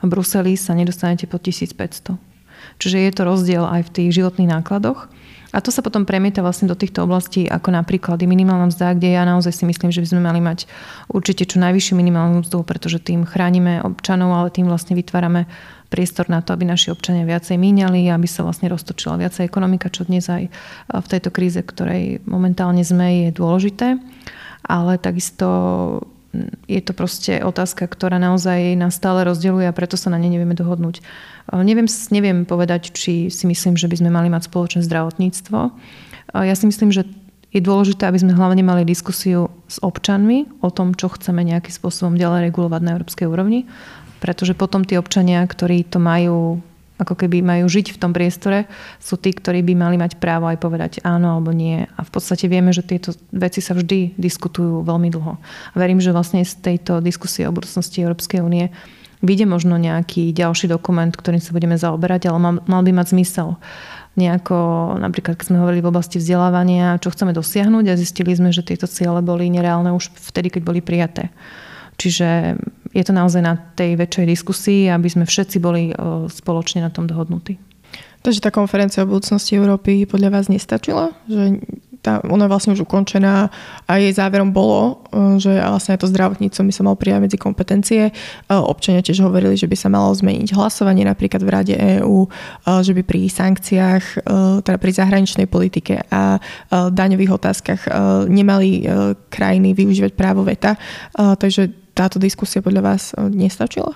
[0.01, 2.17] V Bruseli sa nedostanete pod 1500.
[2.77, 5.07] Čiže je to rozdiel aj v tých životných nákladoch.
[5.55, 9.23] A to sa potom premieta vlastne do týchto oblastí, ako napríklad minimálna mzda, kde ja
[9.23, 10.67] naozaj si myslím, že by sme mali mať
[11.07, 15.47] určite čo najvyššiu minimálnu mzdu, pretože tým chránime občanov, ale tým vlastne vytvárame
[15.87, 20.03] priestor na to, aby naši občania viacej míňali, aby sa vlastne roztočila viacej ekonomika, čo
[20.03, 20.51] dnes aj
[20.91, 23.95] v tejto kríze, ktorej momentálne sme, je dôležité.
[24.67, 25.47] Ale takisto
[26.65, 30.57] je to proste otázka, ktorá naozaj nás stále rozdeľuje a preto sa na ne nevieme
[30.57, 31.03] dohodnúť.
[31.53, 35.59] Neviem, neviem povedať, či si myslím, že by sme mali mať spoločné zdravotníctvo.
[36.35, 37.05] Ja si myslím, že
[37.55, 42.19] je dôležité, aby sme hlavne mali diskusiu s občanmi o tom, čo chceme nejakým spôsobom
[42.19, 43.63] ďalej regulovať na európskej úrovni,
[44.19, 46.59] pretože potom tí občania, ktorí to majú
[46.95, 48.71] ako keby majú žiť v tom priestore,
[49.03, 51.83] sú tí, ktorí by mali mať právo aj povedať áno alebo nie.
[51.83, 55.35] A v podstate vieme, že tieto veci sa vždy diskutujú veľmi dlho.
[55.71, 58.71] A verím, že vlastne z tejto diskusie o budúcnosti Európskej únie
[59.25, 63.57] vyjde možno nejaký ďalší dokument, ktorým sa budeme zaoberať, ale mal, by mať zmysel.
[64.15, 64.55] Nejako,
[64.95, 68.87] napríklad keď sme hovorili v oblasti vzdelávania, čo chceme dosiahnuť a zistili sme, že tieto
[68.87, 71.35] ciele boli nereálne už vtedy, keď boli prijaté.
[71.95, 72.59] Čiže
[72.95, 75.91] je to naozaj na tej väčšej diskusii, aby sme všetci boli
[76.31, 77.59] spoločne na tom dohodnutí.
[78.25, 81.13] Takže tá konferencia o budúcnosti Európy podľa vás nestačila?
[81.29, 81.61] Že
[82.01, 83.49] tá, ona je vlastne už ukončená
[83.85, 85.05] a jej záverom bolo,
[85.41, 88.13] že vlastne to zdravotníctvo by sa mal prijať medzi kompetencie.
[88.49, 92.29] Občania tiež hovorili, že by sa malo zmeniť hlasovanie napríklad v Rade EÚ,
[92.81, 94.25] že by pri sankciách,
[94.61, 96.37] teda pri zahraničnej politike a
[96.69, 97.89] daňových otázkach
[98.29, 98.85] nemali
[99.29, 100.77] krajiny využívať právo veta.
[101.13, 103.95] Takže táto diskusia podľa vás e, nestačila?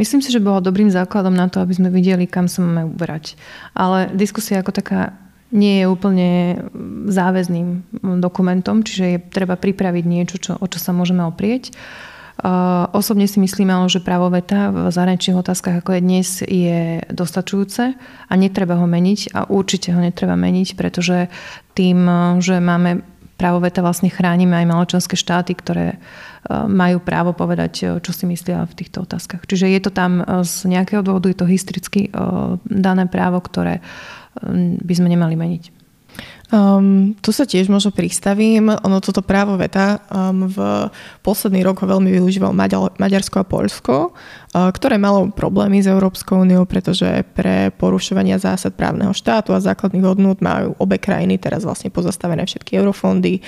[0.00, 3.36] Myslím si, že bola dobrým základom na to, aby sme videli, kam sa máme uberať.
[3.76, 5.12] Ale diskusia ako taká
[5.48, 6.30] nie je úplne
[7.08, 11.72] záväzným dokumentom, čiže je treba pripraviť niečo, čo, o čo sa môžeme oprieť.
[12.38, 17.98] Uh, osobne si myslím, že právo veta v zahraničných otázkach, ako je dnes, je dostačujúce
[18.30, 21.26] a netreba ho meniť a určite ho netreba meniť, pretože
[21.74, 22.06] tým,
[22.38, 23.02] že máme
[23.38, 25.96] právo veta vlastne chránime aj maločenské štáty, ktoré e,
[26.66, 29.46] majú právo povedať, e, čo si myslia v týchto otázkach.
[29.46, 32.10] Čiže je to tam e, z nejakého dôvodu, je to historicky
[32.66, 33.78] dané právo, ktoré
[34.82, 35.77] by sme nemali meniť.
[36.48, 38.72] Um, tu sa tiež možno pristavím.
[38.72, 40.88] Ono toto právo veta um, v
[41.20, 46.48] posledný rok ho veľmi využíval Maďar, Maďarsko a Polsko, uh, ktoré malo problémy s Európskou
[46.48, 47.04] úniou, pretože
[47.36, 52.80] pre porušovania zásad právneho štátu a základných hodnôt majú obe krajiny teraz vlastne pozastavené všetky
[52.80, 53.44] eurofondy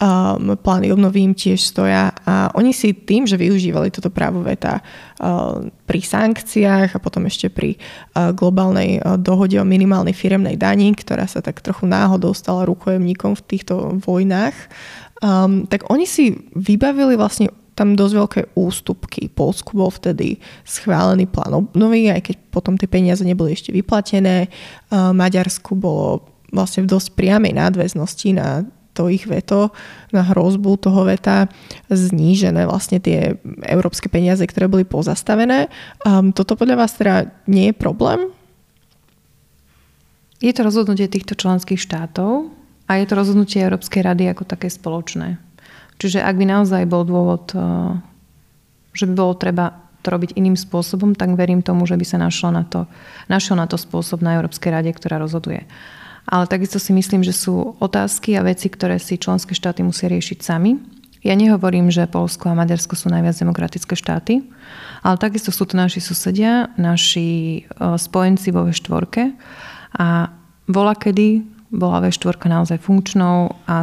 [0.00, 5.62] um, plány obnovy tiež stoja a oni si tým, že využívali toto právo veta uh,
[5.86, 11.26] pri sankciách a potom ešte pri uh, globálnej uh, dohode o minimálnej firemnej daní, ktorá
[11.30, 14.56] sa tak trochu náhodou stala rukojemníkom v týchto vojnách,
[15.22, 19.26] um, tak oni si vybavili vlastne tam dosť veľké ústupky.
[19.26, 24.46] Polsku bol vtedy schválený plán obnovy, aj keď potom tie peniaze neboli ešte vyplatené.
[24.94, 26.22] Maďarsku bolo
[26.54, 28.62] vlastne v dosť priamej nadväznosti na
[28.94, 29.74] to ich veto,
[30.14, 31.50] na hrozbu toho veta
[31.90, 33.34] znížené vlastne tie
[33.66, 35.66] európske peniaze, ktoré boli pozastavené.
[36.06, 38.30] Um, toto podľa vás teda nie je problém?
[40.38, 42.54] Je to rozhodnutie týchto členských štátov
[42.86, 45.42] a je to rozhodnutie Európskej rady ako také spoločné.
[45.98, 47.98] Čiže ak by naozaj bol dôvod, eh,
[48.94, 52.52] že by bolo treba to robiť iným spôsobom, tak verím tomu, že by sa našlo
[52.52, 52.84] na to,
[53.32, 55.64] našiel na to spôsob na Európskej rade, ktorá rozhoduje.
[56.24, 60.38] Ale takisto si myslím, že sú otázky a veci, ktoré si členské štáty musia riešiť
[60.40, 60.80] sami.
[61.24, 64.44] Ja nehovorím, že Polsko a Maďarsko sú najviac demokratické štáty,
[65.00, 69.32] ale takisto sú to naši susedia, naši eh, spojenci vo V4
[70.00, 70.28] a
[70.68, 73.82] bola kedy bola V4 naozaj funkčnou a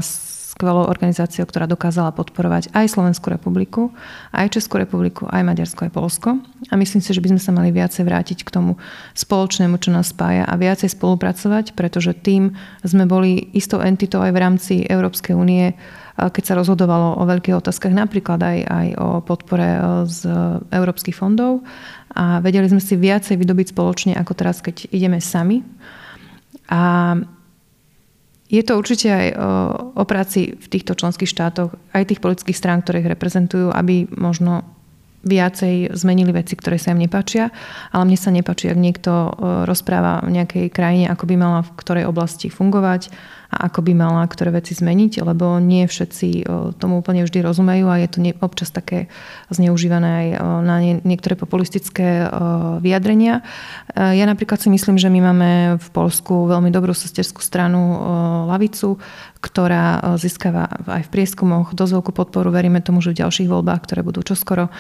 [0.62, 3.90] skvelou organizáciou, ktorá dokázala podporovať aj Slovenskú republiku,
[4.30, 6.38] aj Českú republiku, aj Maďarsko, aj Polsko.
[6.70, 8.78] A myslím si, že by sme sa mali viacej vrátiť k tomu
[9.18, 12.54] spoločnému, čo nás spája a viacej spolupracovať, pretože tým
[12.86, 15.74] sme boli istou entitou aj v rámci Európskej únie,
[16.14, 20.30] keď sa rozhodovalo o veľkých otázkach, napríklad aj, aj o podpore e, z
[20.70, 21.66] európskych fondov.
[22.14, 25.66] A vedeli sme si viacej vydobiť spoločne, ako teraz, keď ideme sami.
[26.70, 27.16] A
[28.52, 29.38] je to určite aj o,
[29.96, 34.68] o práci v týchto členských štátoch, aj tých politických strán, ktoré ich reprezentujú, aby možno
[35.22, 37.54] viacej zmenili veci, ktoré sa im nepáčia.
[37.94, 39.12] Ale mne sa nepáči, ak niekto
[39.70, 43.14] rozpráva o nejakej krajine, ako by mala v ktorej oblasti fungovať
[43.52, 46.48] a ako by mala ktoré veci zmeniť, lebo nie všetci
[46.80, 49.12] tomu úplne vždy rozumejú a je to občas také
[49.52, 50.28] zneužívané aj
[50.64, 52.32] na niektoré populistické
[52.80, 53.44] vyjadrenia.
[53.94, 55.50] Ja napríklad si myslím, že my máme
[55.84, 58.00] v Polsku veľmi dobrú sesterskú stranu
[58.48, 58.96] Lavicu,
[59.44, 62.56] ktorá získava aj v prieskumoch dosť veľkú podporu.
[62.56, 64.72] Veríme tomu, že v ďalších voľbách, ktoré budú čoskoro,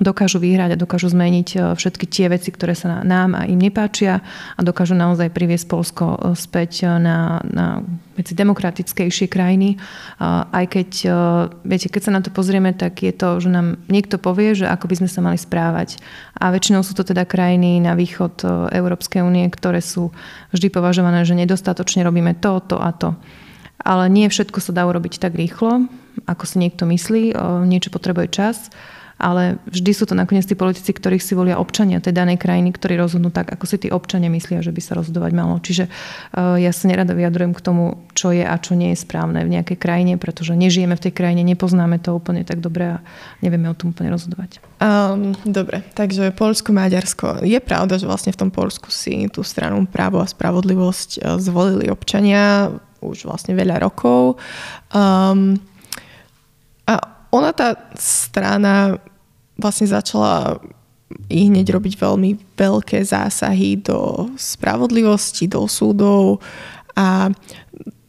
[0.00, 4.24] dokážu vyhrať a dokážu zmeniť e, všetky tie veci, ktoré sa nám a im nepáčia
[4.56, 7.84] a dokážu naozaj priviesť Polsko e, späť e, na, na
[8.16, 9.80] veci demokratickejšie krajiny.
[10.20, 11.08] Aj keď,
[11.64, 14.92] viete, keď sa na to pozrieme, tak je to, že nám niekto povie, že ako
[14.92, 15.96] by sme sa mali správať.
[16.36, 18.44] A väčšinou sú to teda krajiny na východ
[18.76, 20.12] Európskej únie, ktoré sú
[20.52, 23.16] vždy považované, že nedostatočne robíme to, to a to.
[23.80, 25.88] Ale nie všetko sa dá urobiť tak rýchlo,
[26.28, 27.32] ako si niekto myslí.
[27.64, 28.68] Niečo potrebuje čas
[29.20, 32.96] ale vždy sú to nakoniec tí politici, ktorých si volia občania tej danej krajiny, ktorí
[32.96, 35.60] rozhodnú tak, ako si tí občania myslia, že by sa rozhodovať malo.
[35.60, 39.44] Čiže uh, ja sa nerada vyjadrujem k tomu, čo je a čo nie je správne
[39.44, 43.04] v nejakej krajine, pretože nežijeme v tej krajine, nepoznáme to úplne tak dobre a
[43.44, 44.64] nevieme o tom úplne rozhodovať.
[44.80, 47.44] Um, dobre, takže Polsko, Maďarsko.
[47.44, 51.92] Je pravda, že vlastne v tom Polsku si tú stranu právo a spravodlivosť e, zvolili
[51.92, 52.72] občania
[53.04, 54.40] už vlastne veľa rokov.
[54.92, 55.60] Um,
[56.88, 56.94] a
[57.30, 58.98] ona tá strana
[59.60, 60.58] vlastne začala
[61.30, 66.38] i hneď robiť veľmi veľké zásahy do spravodlivosti, do súdov.
[66.94, 67.30] A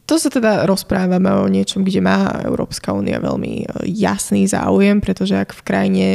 [0.06, 5.38] to sa teda rozprávame o niečom, kde má Európska únia veľmi e, jasný záujem, pretože
[5.38, 6.06] ak v krajine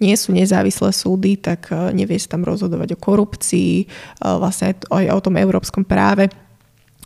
[0.00, 3.86] nie sú nezávislé súdy, tak e, nevie sa tam rozhodovať o korupcii, e,
[4.20, 6.32] vlastne aj o tom európskom práve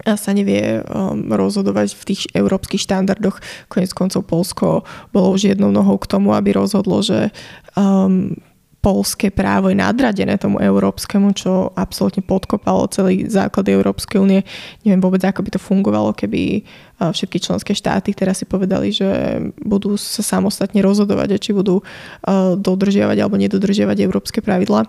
[0.06, 3.42] sa nevie um, rozhodovať v tých európskych štandardoch.
[3.66, 4.66] Konec koncov Polsko
[5.11, 7.34] bolo už jednou nohou k tomu, aby rozhodlo, že
[7.74, 8.38] um,
[8.78, 14.40] polské právo je nadradené tomu európskemu, čo absolútne podkopalo celý základ Európskej únie.
[14.87, 16.62] Neviem vôbec, ako by to fungovalo, keby
[17.02, 22.54] uh, všetky členské štáty teraz si povedali, že budú sa samostatne rozhodovať, či budú uh,
[22.54, 24.87] dodržiavať alebo nedodržiavať európske pravidla.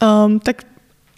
[0.00, 0.64] Um, tak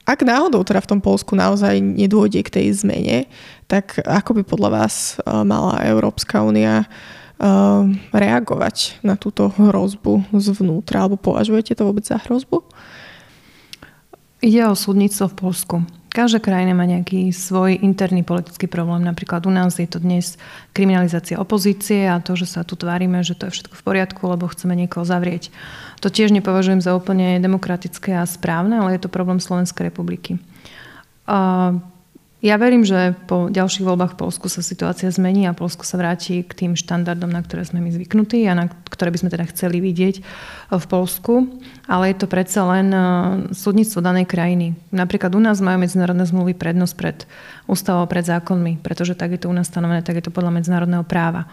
[0.09, 3.29] ak náhodou teda v tom Polsku naozaj nedôjde k tej zmene,
[3.69, 7.49] tak ako by podľa vás eh, mala Európska únia eh,
[8.17, 11.05] reagovať na túto hrozbu zvnútra?
[11.05, 12.65] Alebo považujete to vôbec za hrozbu?
[14.41, 15.77] Ide o súdnictvo v Polsku.
[16.09, 19.05] Každá krajina má nejaký svoj interný politický problém.
[19.05, 20.41] Napríklad u nás je to dnes
[20.73, 24.49] kriminalizácia opozície a to, že sa tu tvárime, že to je všetko v poriadku, lebo
[24.49, 25.53] chceme niekoho zavrieť.
[25.99, 30.39] To tiež nepovažujem za úplne demokratické a správne, ale je to problém Slovenskej republiky.
[32.39, 36.47] Ja verím, že po ďalších voľbách v Polsku sa situácia zmení a Polsko sa vráti
[36.47, 39.83] k tým štandardom, na ktoré sme my zvyknutí a na ktoré by sme teda chceli
[39.83, 40.23] vidieť
[40.71, 41.51] v Polsku.
[41.91, 43.01] Ale je to predsa len e,
[43.51, 44.79] súdnictvo danej krajiny.
[44.95, 47.27] Napríklad u nás majú medzinárodné zmluvy prednosť pred
[47.67, 51.03] ústavou, pred zákonmi, pretože tak je to u nás stanovené, tak je to podľa medzinárodného
[51.03, 51.51] práva.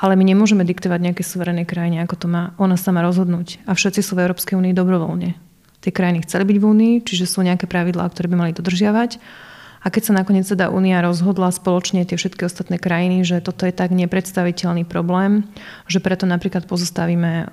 [0.00, 3.60] Ale my nemôžeme diktovať nejaké suverené krajine, ako to má ona sama rozhodnúť.
[3.68, 5.36] A všetci sú v Európskej únii dobrovoľne.
[5.84, 9.20] Tie krajiny chceli byť v únii, čiže sú nejaké pravidlá, ktoré by mali dodržiavať.
[9.80, 13.72] A keď sa nakoniec teda Únia rozhodla spoločne tie všetky ostatné krajiny, že toto je
[13.72, 15.48] tak nepredstaviteľný problém,
[15.88, 17.48] že preto napríklad pozostavíme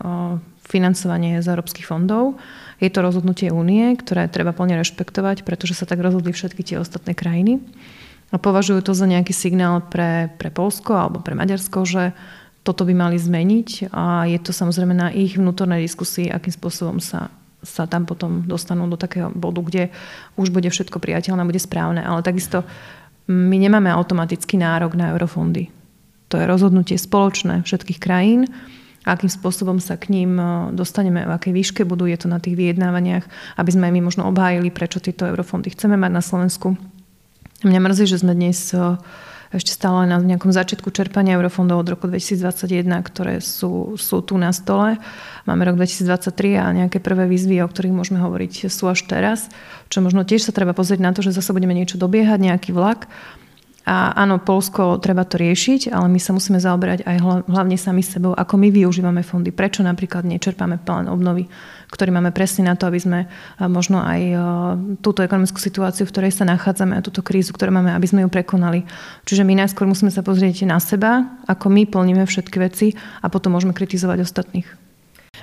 [0.67, 2.35] financovanie z európskych fondov,
[2.83, 7.15] je to rozhodnutie únie, ktoré treba plne rešpektovať, pretože sa tak rozhodli všetky tie ostatné
[7.15, 7.63] krajiny.
[8.31, 12.11] A považujú to za nejaký signál pre, pre Polsko alebo pre Maďarsko, že
[12.67, 17.31] toto by mali zmeniť a je to samozrejme na ich vnútornej diskusii, akým spôsobom sa
[17.65, 19.83] sa tam potom dostanú do takého bodu, kde
[20.37, 22.05] už bude všetko priateľné, bude správne.
[22.05, 22.61] Ale takisto
[23.27, 25.73] my nemáme automatický nárok na eurofondy.
[26.29, 28.47] To je rozhodnutie spoločné všetkých krajín.
[29.07, 30.43] Akým spôsobom sa k ním e,
[30.75, 33.23] dostaneme, v akej výške budú, je to na tých vyjednávaniach,
[33.55, 36.75] aby sme my možno obhájili, prečo tieto eurofondy chceme mať na Slovensku.
[37.65, 39.01] Mňa mrzí, že sme dnes e,
[39.49, 44.53] ešte stále na nejakom začiatku čerpania eurofondov od roku 2021, ktoré sú, sú tu na
[44.53, 45.01] stole.
[45.49, 49.49] Máme rok 2023 a nejaké prvé výzvy, o ktorých môžeme hovoriť, sú až teraz.
[49.89, 53.09] Čo možno tiež sa treba pozrieť na to, že zase budeme niečo dobiehať, nejaký vlak.
[53.87, 58.35] A áno, Polsko treba to riešiť, ale my sa musíme zaoberať aj hlavne sami sebou,
[58.35, 59.55] ako my využívame fondy.
[59.55, 61.47] Prečo napríklad nečerpáme plán obnovy
[61.87, 63.19] ktorý máme presne na to, aby sme
[63.63, 64.21] možno aj
[64.99, 68.29] túto ekonomickú situáciu, v ktorej sa nachádzame a túto krízu, ktorú máme, aby sme ju
[68.31, 68.83] prekonali.
[69.23, 72.91] Čiže my najskôr musíme sa pozrieť na seba, ako my plníme všetky veci
[73.23, 74.67] a potom môžeme kritizovať ostatných.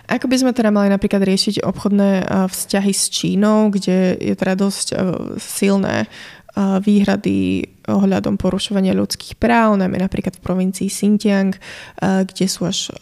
[0.04, 4.92] Ako by sme teda mali napríklad riešiť obchodné vzťahy s Čínou, kde je teda dosť
[5.40, 6.12] silné
[6.56, 11.58] výhrady ohľadom porušovania ľudských práv, najmä napríklad v provincii Xinjiang,
[12.00, 12.94] kde sú až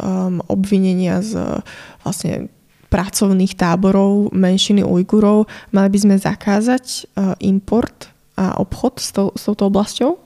[0.49, 1.61] obvinenia z
[2.01, 2.49] vlastne
[2.89, 7.09] pracovných táborov menšiny Ujgurov, mali by sme zakázať
[7.45, 10.17] import a obchod s, to, s touto oblasťou?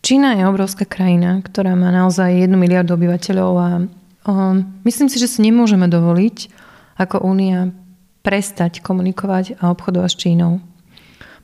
[0.00, 3.68] Čína je obrovská krajina, ktorá má naozaj 1 miliardu obyvateľov a
[4.24, 6.48] um, myslím si, že si nemôžeme dovoliť
[6.96, 7.68] ako únia
[8.24, 10.52] prestať komunikovať a obchodovať s Čínou.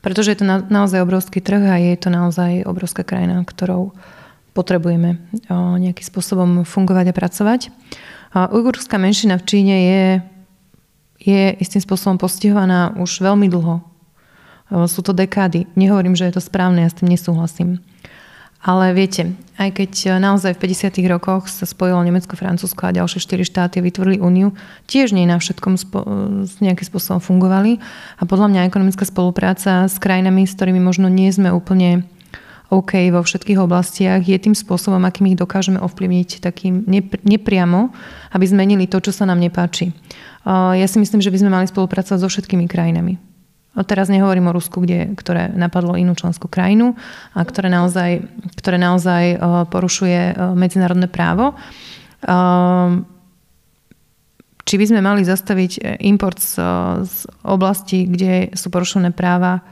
[0.01, 3.97] Pretože je to na, naozaj obrovský trh a je to naozaj obrovská krajina, ktorou
[4.57, 7.61] potrebujeme o, nejakým spôsobom fungovať a pracovať.
[8.33, 10.03] A ujgurská menšina v Číne je,
[11.21, 13.81] je istým spôsobom postihovaná už veľmi dlho.
[14.91, 15.63] Sú to dekády.
[15.79, 17.79] Nehovorím, že je to správne, ja s tým nesúhlasím.
[18.57, 20.97] Ale viete, aj keď naozaj v 50.
[21.07, 24.57] rokoch sa spojilo Nemecko, Francúzsko a ďalšie štyri štáty vytvorili úniu,
[24.89, 26.05] tiež nie na všetkom spo-
[26.59, 27.77] nejakým spôsobom fungovali.
[28.17, 32.03] A podľa mňa ekonomická spolupráca s krajinami, s ktorými možno nie sme úplne
[32.67, 36.83] OK vo všetkých oblastiach, je tým spôsobom, akým ich dokážeme ovplyvniť takým
[37.23, 37.95] nepriamo,
[38.35, 39.95] aby zmenili to, čo sa nám nepáči.
[40.49, 43.15] Ja si myslím, že by sme mali spolupracovať so všetkými krajinami.
[43.85, 46.97] Teraz nehovorím o Rusku, kde, ktoré napadlo inú členskú krajinu
[47.37, 48.25] a ktoré naozaj,
[48.57, 49.37] ktoré naozaj
[49.69, 51.53] porušuje medzinárodné právo.
[54.67, 56.59] Či by sme mali zastaviť e, import z,
[57.07, 57.15] z
[57.47, 59.63] oblasti, kde sú porušené práva,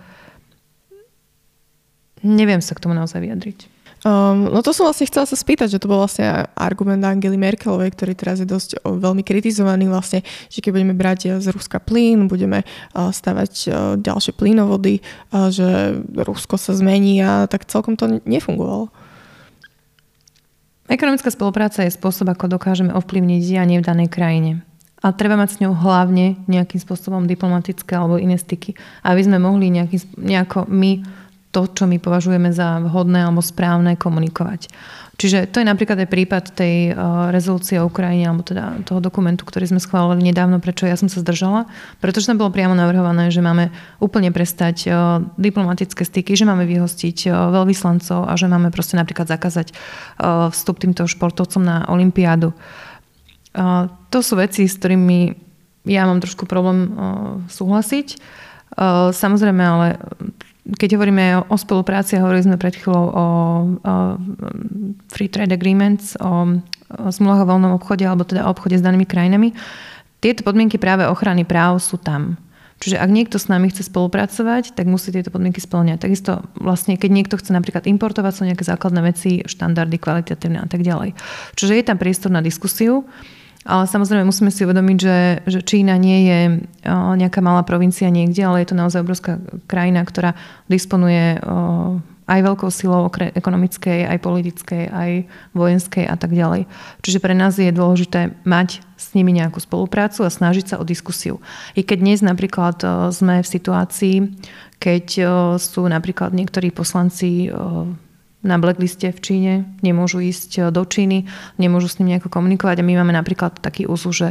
[2.23, 3.74] neviem sa k tomu naozaj vyjadriť.
[4.05, 7.89] Um, no to som vlastne chcela sa spýtať, že to bol vlastne argument Angely Merkelovej,
[7.89, 11.81] ktorý teraz je dosť o, veľmi kritizovaný vlastne, že keď budeme brať e, z Ruska
[11.81, 17.97] plyn, budeme uh, stavať uh, ďalšie plynovody, uh, že Rusko sa zmení a tak celkom
[17.97, 18.93] to nefungovalo.
[20.85, 24.61] Ekonomická spolupráca je spôsob, ako dokážeme ovplyvniť dianie v danej krajine.
[25.01, 29.73] A treba mať s ňou hlavne nejakým spôsobom diplomatické alebo iné styky, aby sme mohli
[29.73, 31.24] nejaký, nejako my
[31.55, 34.67] to, čo my považujeme za vhodné alebo správne komunikovať.
[35.15, 39.47] Čiže to je napríklad aj prípad tej uh, rezolúcie o Ukrajine, alebo teda toho dokumentu,
[39.47, 41.71] ktorý sme schválili nedávno, prečo ja som sa zdržala.
[42.03, 43.71] Pretože tam bolo priamo navrhované, že máme
[44.03, 49.31] úplne prestať uh, diplomatické styky, že máme vyhostiť uh, veľvyslancov a že máme proste napríklad
[49.31, 49.71] zakázať
[50.51, 52.51] vstup týmto športovcom na Olympiádu.
[54.11, 55.31] To sú veci, s ktorými
[55.87, 56.91] ja mám trošku problém
[57.47, 58.19] súhlasiť.
[59.15, 59.87] Samozrejme, ale
[60.65, 63.25] keď hovoríme o spolupráci, hovorili sme pred chvíľou o, o
[65.13, 66.57] free trade agreements, o,
[66.89, 69.53] o zmluvách o voľnom obchode alebo teda o obchode s danými krajinami,
[70.25, 72.41] tieto podmienky práve ochrany práv sú tam.
[72.81, 76.01] Čiže ak niekto s nami chce spolupracovať, tak musí tieto podmienky splňať.
[76.01, 80.83] Takisto vlastne, keď niekto chce napríklad importovať, sú nejaké základné veci, štandardy, kvalitatívne a tak
[80.83, 81.15] ďalej.
[81.55, 83.07] Čiže je tam priestor na diskusiu.
[83.65, 85.17] Ale samozrejme musíme si uvedomiť, že,
[85.49, 86.39] že Čína nie je
[86.93, 90.37] nejaká malá provincia niekde, ale je to naozaj obrovská krajina, ktorá
[90.69, 91.41] disponuje
[92.25, 95.11] aj veľkou silou ekonomickej, aj politickej, aj
[95.57, 96.69] vojenskej a tak ďalej.
[97.01, 101.41] Čiže pre nás je dôležité mať s nimi nejakú spoluprácu a snažiť sa o diskusiu.
[101.73, 102.81] I keď dnes napríklad
[103.13, 104.15] sme v situácii,
[104.77, 105.05] keď
[105.57, 107.49] sú napríklad niektorí poslanci
[108.45, 111.25] na blackliste v Číne, nemôžu ísť do Číny,
[111.57, 114.27] nemôžu s ním nejako komunikovať a my máme napríklad taký úzu, že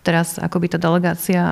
[0.00, 1.44] teraz akoby tá delegácia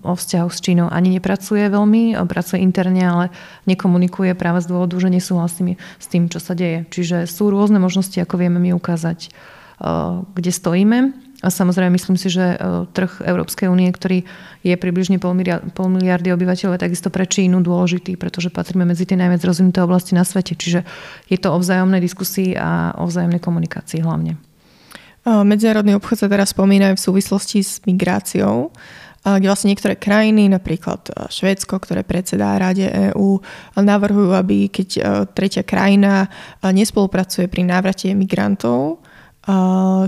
[0.00, 3.24] o vzťahu s Čínou ani nepracuje veľmi, pracuje interne, ale
[3.68, 6.88] nekomunikuje práve z dôvodu, že nesúhlasí s tým, čo sa deje.
[6.88, 9.28] Čiže sú rôzne možnosti, ako vieme my ukázať,
[10.32, 12.56] kde stojíme a samozrejme myslím si, že e,
[12.90, 14.26] trh Európskej únie, ktorý
[14.66, 19.06] je približne pol, miliardy, pol miliardy obyvateľov, je takisto pre Čínu dôležitý, pretože patríme medzi
[19.06, 20.58] tie najviac rozvinuté oblasti na svete.
[20.58, 20.82] Čiže
[21.30, 24.34] je to o vzájomnej diskusii a o vzájomnej komunikácii hlavne.
[24.34, 28.74] E, medzinárodný obchod sa teraz spomína v súvislosti s migráciou
[29.22, 33.38] e, kde vlastne niektoré krajiny, napríklad Švédsko, ktoré predsedá Rade EÚ,
[33.78, 36.26] navrhujú, aby keď tretia krajina
[36.66, 39.06] nespolupracuje pri návrate migrantov,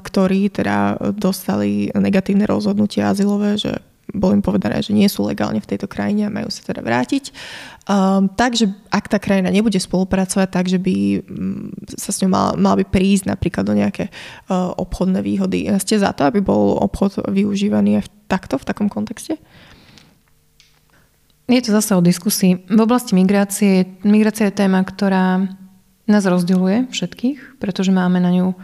[0.05, 3.81] ktorí teda dostali negatívne rozhodnutie azylové, že
[4.13, 7.31] bolo im povedané, že nie sú legálne v tejto krajine a majú sa teda vrátiť.
[7.87, 12.75] Um, takže ak tá krajina nebude spolupracovať, takže by um, sa s ňou mal, mal
[12.75, 14.11] by prísť napríklad do nejaké
[14.51, 15.71] uh, obchodné výhody.
[15.79, 19.39] Ste za to, aby bol obchod využívaný aj v, takto, v takom kontexte?
[21.51, 22.63] Je to zase o diskusii.
[22.71, 25.51] V oblasti migrácie, migrácia je téma, ktorá
[26.07, 28.55] nás rozdeľuje všetkých, pretože máme na ňu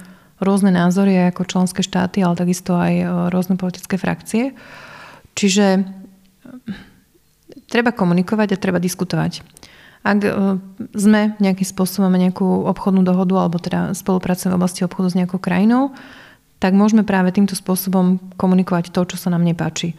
[0.41, 4.53] rôzne názory ako členské štáty, ale takisto aj e, rôzne politické frakcie.
[5.33, 5.83] Čiže e,
[7.73, 9.41] treba komunikovať a treba diskutovať.
[10.05, 10.31] Ak e,
[10.93, 15.97] sme nejakým spôsobom nejakú obchodnú dohodu alebo teda spolupracujeme v oblasti obchodu s nejakou krajinou,
[16.61, 19.93] tak môžeme práve týmto spôsobom komunikovať to, čo sa nám nepáči.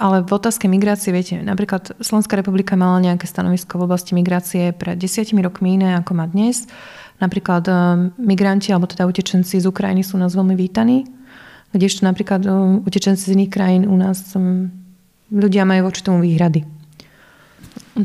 [0.00, 4.96] Ale v otázke migrácie, viete, napríklad Slovenská republika mala nejaké stanovisko v oblasti migrácie pred
[4.96, 6.64] desiatimi rokmi iné, ako má dnes.
[7.20, 7.76] Napríklad eh,
[8.16, 11.04] migranti alebo teda utečenci z Ukrajiny sú nás veľmi vítaní,
[11.76, 14.72] kdežto napríklad eh, utečenci z iných krajín u nás mm,
[15.30, 16.64] ľudia majú voči tomu výhrady.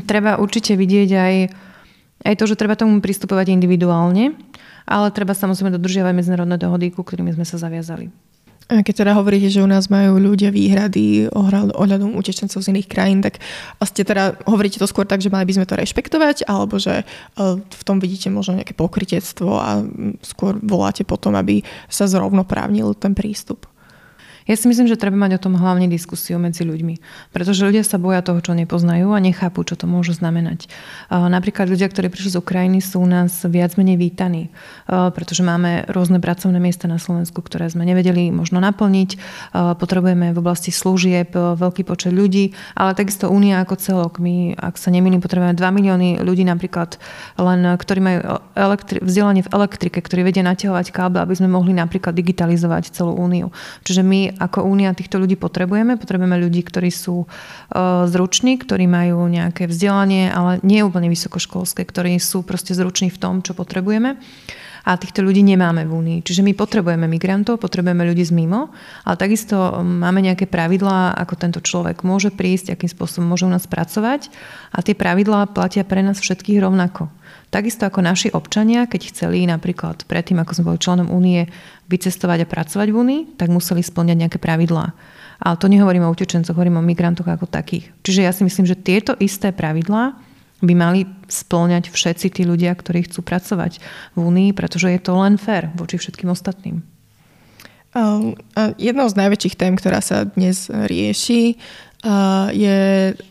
[0.04, 1.34] Treba určite vidieť aj,
[2.28, 4.36] aj to, že treba tomu pristupovať individuálne,
[4.84, 8.12] ale treba samozrejme dodržiavať medzinárodné dohody, ku ktorými sme sa zaviazali.
[8.66, 13.38] Keď teda hovoríte, že u nás majú ľudia výhrady ohľadom utečencov z iných krajín, tak
[13.86, 17.04] ste teda hovoríte to skôr tak, že mali by sme to rešpektovať, alebo že e,
[17.62, 19.86] v tom vidíte možno nejaké pokrytectvo a
[20.26, 23.70] skôr voláte potom, aby sa zrovnoprávnil ten prístup?
[24.46, 27.02] Ja si myslím, že treba mať o tom hlavne diskusiu medzi ľuďmi,
[27.34, 30.70] pretože ľudia sa boja toho, čo nepoznajú a nechápu, čo to môže znamenať.
[31.10, 34.54] Napríklad ľudia, ktorí prišli z Ukrajiny, sú u nás viac menej vítaní,
[34.86, 39.18] pretože máme rôzne pracovné miesta na Slovensku, ktoré sme nevedeli možno naplniť.
[39.82, 44.22] Potrebujeme v oblasti služieb veľký počet ľudí, ale takisto Únia ako celok.
[44.22, 47.02] My, ak sa nemýlim, potrebujeme 2 milióny ľudí napríklad
[47.34, 52.14] len, ktorí majú elektri- vzdelanie v elektrike, ktorí vedia naťahovať káble, aby sme mohli napríklad
[52.14, 53.50] digitalizovať celú Úniu.
[53.82, 55.96] Čiže my ako únia týchto ľudí potrebujeme.
[55.96, 57.26] Potrebujeme ľudí, ktorí sú e,
[58.06, 63.34] zruční, ktorí majú nejaké vzdelanie, ale nie úplne vysokoškolské, ktorí sú proste zruční v tom,
[63.40, 64.20] čo potrebujeme.
[64.86, 66.18] A týchto ľudí nemáme v Únii.
[66.22, 68.70] Čiže my potrebujeme migrantov, potrebujeme ľudí z mimo,
[69.02, 73.66] ale takisto máme nejaké pravidlá, ako tento človek môže prísť, akým spôsobom môže u nás
[73.66, 74.30] pracovať.
[74.70, 77.10] A tie pravidlá platia pre nás všetkých rovnako.
[77.56, 81.48] Takisto ako naši občania, keď chceli napríklad predtým, ako sme boli členom únie,
[81.88, 84.92] vycestovať a pracovať v únii, tak museli splňať nejaké pravidlá.
[85.40, 87.88] Ale to nehovorím o utečencoch, hovorím o migrantoch ako takých.
[88.04, 90.20] Čiže ja si myslím, že tieto isté pravidlá
[90.60, 93.80] by mali splňať všetci tí ľudia, ktorí chcú pracovať
[94.12, 96.84] v únii, pretože je to len fér voči všetkým ostatným.
[98.76, 101.56] Jednou z najväčších tém, ktorá sa dnes rieši,
[102.52, 102.78] je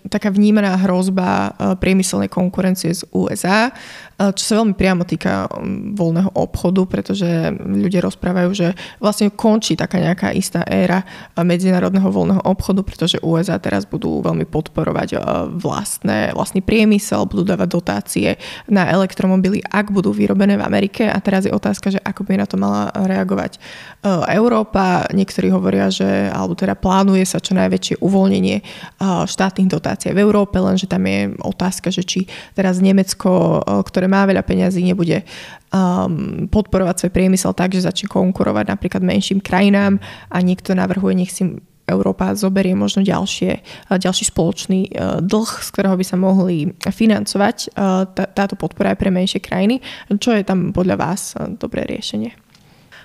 [0.10, 3.72] taká vnímaná hrozba priemyselnej konkurencie z USA,
[4.16, 5.52] čo sa veľmi priamo týka
[5.96, 7.28] voľného obchodu, pretože
[7.60, 8.72] ľudia rozprávajú, že
[9.04, 11.04] vlastne končí taká nejaká istá éra
[11.36, 15.20] medzinárodného voľného obchodu, pretože USA teraz budú veľmi podporovať
[15.60, 18.30] vlastné, vlastný priemysel, budú dávať dotácie
[18.72, 22.48] na elektromobily, ak budú vyrobené v Amerike a teraz je otázka, že ako by na
[22.48, 23.60] to mala reagovať
[24.32, 25.12] Európa.
[25.12, 28.64] Niektorí hovoria, že alebo teda plánuje sa čo najväčšie uvoľnenie
[29.28, 34.46] štátnych dotácií v Európe, lenže tam je otázka, že či teraz Nemecko, ktoré má veľa
[34.46, 35.26] peňazí, nebude
[35.74, 40.02] um, podporovať svoj priemysel tak, že začne konkurovať napríklad menším krajinám
[40.32, 43.62] a niekto navrhuje, nech si Európa zoberie možno ďalšie,
[43.94, 44.90] ďalší spoločný
[45.22, 47.78] dlh, z ktorého by sa mohli financovať
[48.34, 49.86] táto podpora aj pre menšie krajiny.
[50.10, 52.34] Čo je tam podľa vás dobré riešenie?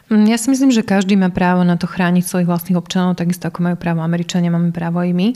[0.09, 3.47] Mm, ja si myslím, že každý má právo na to chrániť svojich vlastných občanov, takisto
[3.47, 5.29] ako majú právo Američania, máme právo aj my.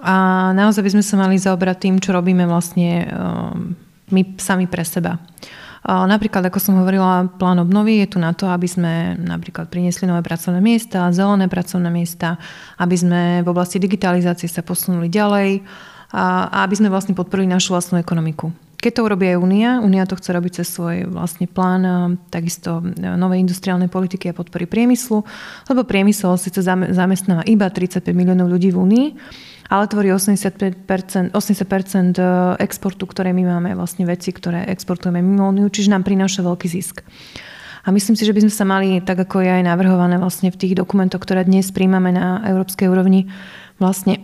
[0.00, 0.14] A
[0.56, 3.72] naozaj by sme sa mali zaobrať tým, čo robíme vlastne um,
[4.10, 5.18] my sami pre seba.
[5.80, 10.20] Napríklad, ako som hovorila, plán obnovy je tu na to, aby sme napríklad priniesli nové
[10.20, 12.36] pracovné miesta, zelené pracovné miesta,
[12.76, 15.64] aby sme v oblasti digitalizácie sa posunuli ďalej
[16.12, 18.52] a aby sme vlastne podporili našu vlastnú ekonomiku.
[18.80, 23.44] keď to urobí aj Únia, Únia to chce robiť cez svoj vlastný plán takisto novej
[23.44, 25.20] industriálnej politiky a podpory priemyslu,
[25.68, 29.06] lebo priemysel síce zamestnáva iba 35 miliónov ľudí v Únii,
[29.70, 32.18] ale tvorí 85%, 80%
[32.58, 37.06] exportu, ktoré my máme, vlastne veci, ktoré exportujeme mimo Úniu, čiže nám prináša veľký zisk.
[37.86, 40.58] A myslím si, že by sme sa mali, tak ako je aj navrhované vlastne v
[40.58, 43.30] tých dokumentoch, ktoré dnes príjmame na európskej úrovni,
[43.80, 44.20] vlastne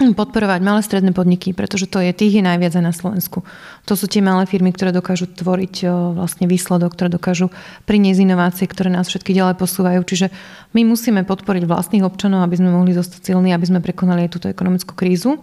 [0.00, 3.46] podporovať malé stredné podniky, pretože to je tých je najviac aj na Slovensku.
[3.86, 5.86] To sú tie malé firmy, ktoré dokážu tvoriť
[6.16, 7.54] vlastne výsledok, ktoré dokážu
[7.86, 10.00] priniesť inovácie, ktoré nás všetky ďalej posúvajú.
[10.02, 10.34] Čiže
[10.74, 14.50] my musíme podporiť vlastných občanov, aby sme mohli zostať silní, aby sme prekonali aj túto
[14.50, 15.38] ekonomickú krízu.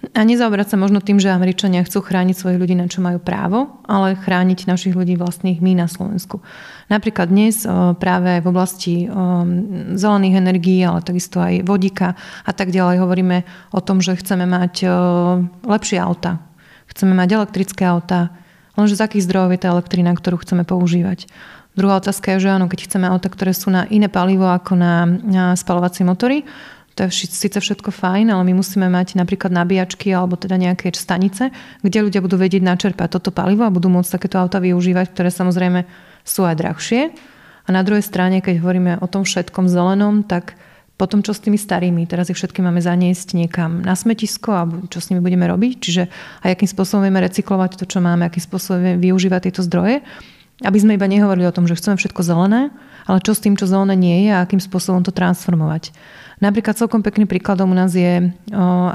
[0.00, 3.84] A nezaobrať sa možno tým, že Američania chcú chrániť svojich ľudí, na čo majú právo,
[3.84, 6.40] ale chrániť našich ľudí vlastných my na Slovensku.
[6.88, 7.68] Napríklad dnes
[8.00, 9.04] práve v oblasti
[9.92, 12.16] zelených energií, ale takisto aj vodíka
[12.48, 13.44] a tak ďalej hovoríme
[13.76, 14.88] o tom, že chceme mať
[15.68, 16.40] lepšie auta.
[16.88, 18.32] Chceme mať elektrické auta,
[18.80, 21.28] lenže z akých zdrojov je tá elektrina, ktorú chceme používať.
[21.78, 25.06] Druhá otázka je, že áno, keď chceme auta, ktoré sú na iné palivo ako na,
[25.06, 26.42] na spalovacie motory,
[27.00, 31.48] to je síce všetko fajn, ale my musíme mať napríklad nabíjačky alebo teda nejaké stanice,
[31.80, 35.88] kde ľudia budú vedieť načerpať toto palivo a budú môcť takéto auta využívať, ktoré samozrejme
[36.28, 37.00] sú aj drahšie.
[37.64, 40.60] A na druhej strane, keď hovoríme o tom všetkom zelenom, tak
[41.00, 42.04] potom čo s tými starými?
[42.04, 45.72] Teraz ich všetky máme zaniesť niekam na smetisko a čo s nimi budeme robiť?
[45.80, 46.02] Čiže
[46.44, 50.04] aj akým spôsobom vieme recyklovať to, čo máme, akým spôsobom vieme využívať tieto zdroje.
[50.60, 52.68] Aby sme iba nehovorili o tom, že chceme všetko zelené,
[53.08, 55.88] ale čo s tým, čo zelené nie je a akým spôsobom to transformovať.
[56.40, 58.32] Napríklad celkom pekným príkladom u nás je,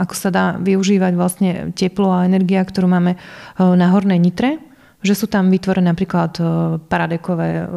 [0.01, 3.21] ako sa dá využívať vlastne teplo a energia, ktorú máme
[3.61, 4.57] na Hornej Nitre,
[5.05, 6.41] že sú tam vytvorené napríklad
[6.89, 7.69] paradekové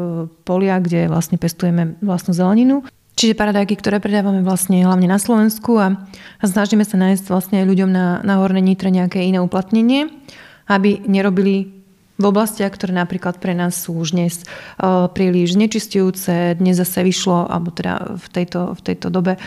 [0.49, 2.81] polia, kde vlastne pestujeme vlastnú zeleninu.
[3.19, 6.07] Čiže paradajky, ktoré predávame vlastne hlavne na Slovensku a,
[6.39, 10.07] snažíme sa nájsť vlastne ľuďom na, na Hornej Nitre nejaké iné uplatnenie,
[10.71, 11.78] aby nerobili
[12.19, 14.43] v oblastiach, ktoré napríklad pre nás sú už dnes
[14.83, 16.59] uh, príliš znečistujúce.
[16.59, 19.39] Dnes zase vyšlo, alebo teda v tejto, v tejto dobe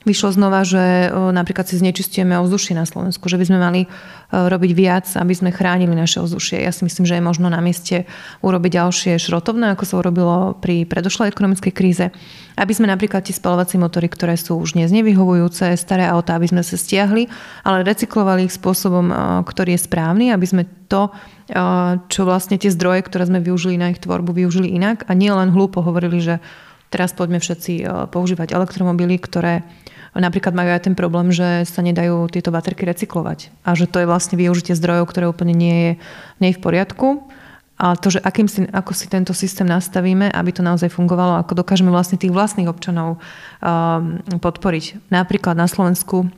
[0.00, 4.48] vyšlo znova, že uh, napríklad si znečistujeme ovzdušie na Slovensku, že by sme mali uh,
[4.48, 6.64] robiť viac, aby sme chránili naše ovzdušie.
[6.64, 8.08] Ja si myslím, že je možno na mieste
[8.40, 12.08] urobiť ďalšie šrotovné, ako sa urobilo pri predošlej ekonomickej kríze.
[12.56, 16.64] Aby sme napríklad tie spalovacie motory, ktoré sú už dnes nevyhovujúce, staré auta, aby sme
[16.64, 17.28] sa stiahli,
[17.64, 19.12] ale recyklovali ich spôsobom,
[19.44, 21.08] ktorý je správny, aby sme to
[22.06, 25.50] čo vlastne tie zdroje, ktoré sme využili na ich tvorbu, využili inak a nie len
[25.50, 26.38] hlúpo hovorili, že
[26.90, 29.62] teraz poďme všetci používať elektromobily, ktoré
[30.18, 34.10] napríklad majú aj ten problém, že sa nedajú tieto baterky recyklovať a že to je
[34.10, 35.92] vlastne využitie zdrojov, ktoré úplne nie je,
[36.42, 37.22] nie je v poriadku.
[37.80, 41.64] A to, že akým si, ako si tento systém nastavíme, aby to naozaj fungovalo, ako
[41.64, 45.08] dokážeme vlastne tých vlastných občanov um, podporiť.
[45.08, 46.28] Napríklad na Slovensku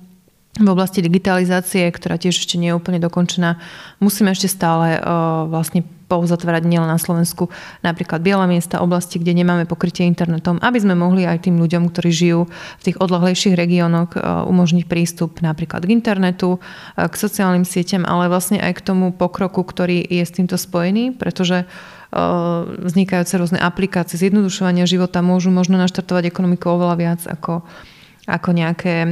[0.54, 3.58] v oblasti digitalizácie, ktorá tiež ešte nie je úplne dokončená,
[3.98, 5.82] musíme ešte stále uh, vlastne
[6.12, 7.48] pouzatvárať nielen na Slovensku
[7.80, 12.12] napríklad biele miesta, oblasti, kde nemáme pokrytie internetom, aby sme mohli aj tým ľuďom, ktorí
[12.12, 18.04] žijú v tých odlahlejších regiónoch, uh, umožniť prístup napríklad k internetu, uh, k sociálnym sieťam,
[18.04, 21.64] ale vlastne aj k tomu pokroku, ktorý je s týmto spojený, pretože
[22.12, 27.64] vznikajúce rôzne aplikácie zjednodušovania života môžu možno naštartovať ekonomiku oveľa viac ako
[28.26, 29.08] ako nejaké e,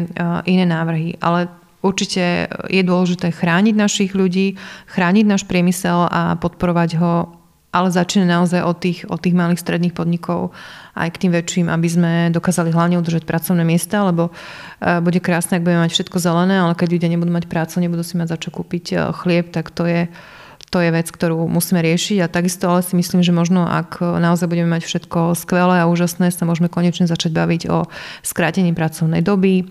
[0.47, 1.19] iné návrhy.
[1.19, 1.51] Ale
[1.81, 4.57] určite je dôležité chrániť našich ľudí,
[4.89, 9.95] chrániť náš priemysel a podporovať ho ale začne naozaj od tých, od tých malých stredných
[9.95, 10.51] podnikov
[10.99, 14.35] aj k tým väčším, aby sme dokázali hlavne udržať pracovné miesta, lebo
[14.83, 18.03] e, bude krásne, ak budeme mať všetko zelené, ale keď ľudia nebudú mať prácu, nebudú
[18.03, 20.11] si mať za čo kúpiť e, chlieb, tak to je,
[20.75, 22.27] to je vec, ktorú musíme riešiť.
[22.27, 26.35] A takisto ale si myslím, že možno ak naozaj budeme mať všetko skvelé a úžasné,
[26.35, 27.87] sa môžeme konečne začať baviť o
[28.27, 29.71] skrátení pracovnej doby,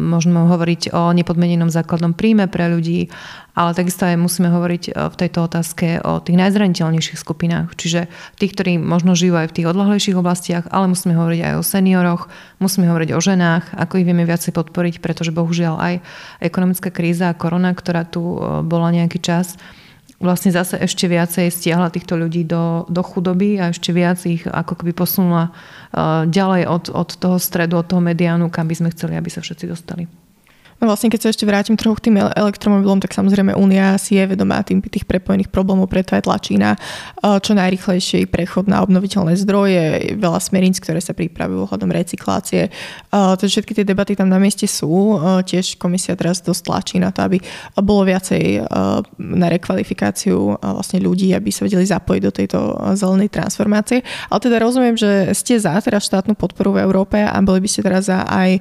[0.00, 3.12] Môžeme hovoriť o nepodmenenom základnom príjme pre ľudí,
[3.56, 7.72] ale takisto aj musíme hovoriť e, v tejto otázke o tých najzraniteľnejších skupinách.
[7.72, 11.64] Čiže tých, ktorí možno žijú aj v tých odlahlejších oblastiach, ale musíme hovoriť aj o
[11.64, 12.22] senioroch,
[12.60, 15.94] musíme hovoriť o ženách, ako ich vieme viacej podporiť, pretože bohužiaľ aj
[16.44, 19.56] ekonomická kríza a korona, ktorá tu e, bola nejaký čas,
[20.20, 24.80] vlastne zase ešte viacej stiahla týchto ľudí do, do chudoby a ešte viac ich ako
[24.80, 29.14] keby posunula uh, ďalej od, od toho stredu, od toho mediánu, kam by sme chceli,
[29.16, 30.25] aby sa všetci dostali.
[30.76, 34.60] Vlastne, keď sa ešte vrátim trochu k tým elektromobilom, tak samozrejme Únia si je vedomá
[34.60, 36.76] tým, tých prepojených problémov, preto aj tlačí na
[37.24, 42.68] čo najrychlejší prechod na obnoviteľné zdroje, veľa smerníc, ktoré sa pripravujú ohľadom recyklácie.
[43.10, 45.16] Takže všetky tie debaty tam na mieste sú.
[45.48, 47.40] Tiež komisia teraz dosť tlačí na to, aby
[47.80, 48.68] bolo viacej
[49.16, 52.58] na rekvalifikáciu vlastne ľudí, aby sa vedeli zapojiť do tejto
[52.94, 54.04] zelenej transformácie.
[54.28, 57.80] Ale teda rozumiem, že ste za teraz štátnu podporu v Európe a boli by ste
[57.80, 58.60] teraz za aj,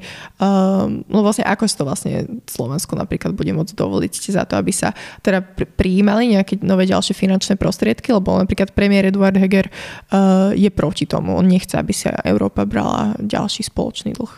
[1.11, 4.70] no vlastne ako si to vlastne vlastne Slovensko napríklad bude môcť dovoliť za to, aby
[4.70, 4.93] sa
[5.26, 5.41] teda
[5.74, 11.34] prijímali nejaké nové ďalšie finančné prostriedky, lebo napríklad premiér Eduard Heger uh, je proti tomu.
[11.34, 14.34] On nechce, aby sa Európa brala ďalší spoločný dlh.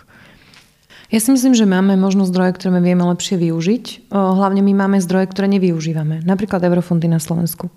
[1.08, 4.12] Ja si myslím, že máme možno zdroje, ktoré my vieme lepšie využiť.
[4.12, 6.20] Hlavne my máme zdroje, ktoré nevyužívame.
[6.28, 7.72] Napríklad eurofondy na Slovensku.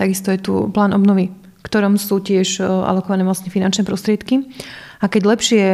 [0.00, 1.28] Takisto je tu plán obnovy,
[1.60, 4.48] ktorom sú tiež alokované vlastne finančné prostriedky.
[5.00, 5.64] A keď lepšie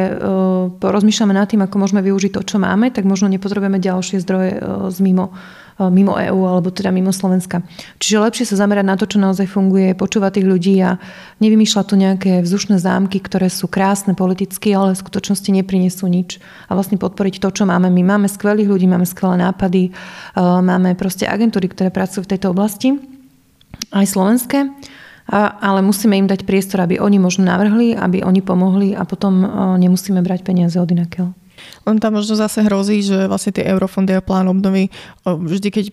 [0.79, 4.97] porozmýšľame nad tým, ako môžeme využiť to, čo máme, tak možno nepotrebujeme ďalšie zdroje z
[5.03, 5.35] mimo
[5.77, 7.61] E, mimo EÚ alebo teda mimo Slovenska.
[8.01, 10.97] Čiže lepšie sa zamerať na to, čo naozaj funguje, počúvať tých ľudí a
[11.37, 16.41] nevymýšľať tu nejaké vzdušné zámky, ktoré sú krásne politicky, ale v skutočnosti neprinesú nič.
[16.65, 17.93] A vlastne podporiť to, čo máme.
[17.93, 19.91] My máme skvelých ľudí, máme skvelé nápady, e,
[20.41, 22.97] máme proste agentúry, ktoré pracujú v tejto oblasti,
[23.93, 24.73] aj slovenské.
[25.35, 29.43] Ale musíme im dať priestor, aby oni možno navrhli, aby oni pomohli a potom
[29.75, 31.35] nemusíme brať peniaze od inakeľ.
[31.89, 34.87] Len tam možno zase hrozí, že vlastne tie eurofondy a plán obnovy
[35.25, 35.85] vždy, keď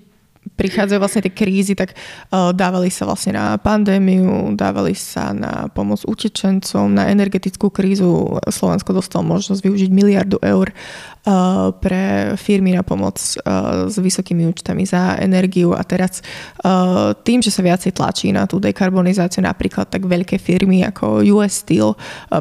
[0.55, 6.05] prichádzajú vlastne tie krízy, tak uh, dávali sa vlastne na pandémiu, dávali sa na pomoc
[6.05, 8.39] utečencom, na energetickú krízu.
[8.47, 14.85] Slovensko dostalo možnosť využiť miliardu eur uh, pre firmy na pomoc uh, s vysokými účtami
[14.85, 16.21] za energiu a teraz
[17.25, 21.95] tým, že sa viacej tlačí na tú dekarbonizáciu napríklad, tak veľké firmy ako US Steel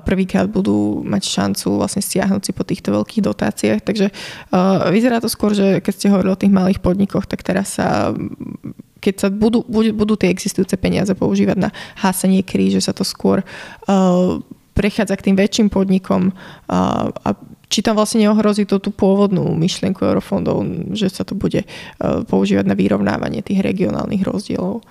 [0.03, 3.79] prvýkrát budú mať šancu vlastne stiahnuť si po týchto veľkých dotáciách.
[3.83, 4.07] Takže
[4.89, 7.92] vyzerá to skôr, že keď ste hovorili o tých malých podnikoch, tak teraz sa
[9.03, 11.69] keď sa budú, budú, tie existujúce peniaze používať na
[11.99, 14.39] hásenie kríže, sa to skôr uh,
[14.71, 17.29] prechádza k tým väčším podnikom uh, a
[17.67, 20.63] či tam vlastne neohrozí to tú pôvodnú myšlienku eurofondov,
[20.95, 24.85] že sa to bude uh, používať na vyrovnávanie tých regionálnych rozdielov.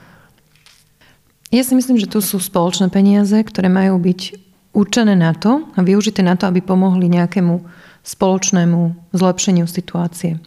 [1.52, 4.20] Ja si myslím, že tu sú spoločné peniaze, ktoré majú byť
[4.76, 7.64] určené na to a využité na to, aby pomohli nejakému
[8.02, 10.40] spoločnému zlepšeniu situácie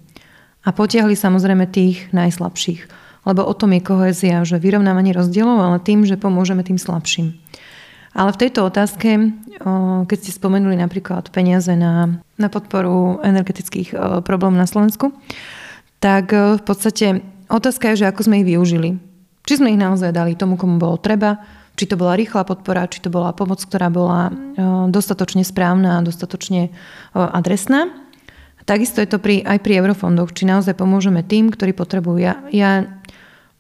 [0.66, 3.06] a potiahli samozrejme tých najslabších.
[3.26, 7.34] Lebo o tom je kohezia, že vyrovnávanie rozdielov, ale tým, že pomôžeme tým slabším.
[8.16, 9.34] Ale v tejto otázke,
[10.08, 13.92] keď ste spomenuli napríklad peniaze na, na podporu energetických
[14.24, 15.12] problémov na Slovensku,
[16.00, 19.02] tak v podstate otázka je, že ako sme ich využili.
[19.44, 21.44] Či sme ich naozaj dali tomu, komu bolo treba,
[21.76, 24.32] či to bola rýchla podpora, či to bola pomoc, ktorá bola
[24.88, 26.72] dostatočne správna a dostatočne
[27.12, 27.92] adresná.
[28.66, 32.18] Takisto je to pri, aj pri eurofondoch, či naozaj pomôžeme tým, ktorí potrebujú.
[32.18, 32.90] Ja, ja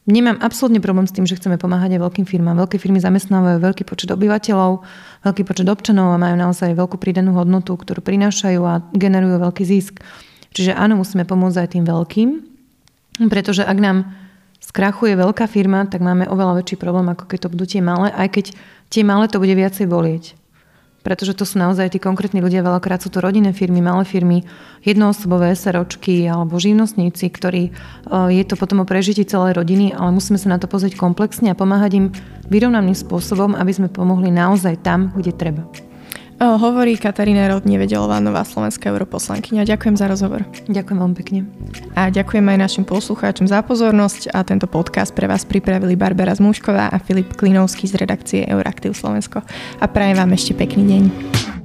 [0.10, 2.58] nemám absolútne problém s tým, že chceme pomáhať aj veľkým firmám.
[2.66, 4.82] Veľké firmy zamestnávajú veľký počet obyvateľov,
[5.22, 10.01] veľký počet občanov a majú naozaj veľkú pridanú hodnotu, ktorú prinášajú a generujú veľký zisk.
[10.58, 12.30] Čiže áno, musíme pomôcť aj tým veľkým,
[13.30, 14.10] pretože ak nám
[14.58, 18.28] skrachuje veľká firma, tak máme oveľa väčší problém, ako keď to budú tie malé, aj
[18.34, 18.45] keď
[18.89, 20.34] tie malé to bude viacej bolieť
[21.06, 24.41] pretože to sú naozaj tí konkrétni ľudia, veľakrát sú to rodinné firmy, malé firmy,
[24.82, 27.72] jednoosobové SROčky alebo živnostníci, ktorí e,
[28.34, 31.56] je to potom o prežití celej rodiny, ale musíme sa na to pozrieť komplexne a
[31.56, 32.06] pomáhať im
[32.49, 35.62] vyrovnaným spôsobom, aby sme pomohli naozaj tam, kde treba.
[36.36, 39.63] Hovorí Katarína Rod Nevedelová, nová slovenská europoslankyňa.
[39.63, 40.43] Ďakujem za rozhovor.
[40.67, 41.39] Ďakujem veľmi pekne.
[41.95, 46.91] A ďakujem aj našim poslucháčom za pozornosť a tento podcast pre vás pripravili Barbara Zmúšková
[46.91, 49.47] a Filip Klinovský z redakcie Euraktiv Slovensko.
[49.79, 51.64] A prajem vám ešte pekný deň.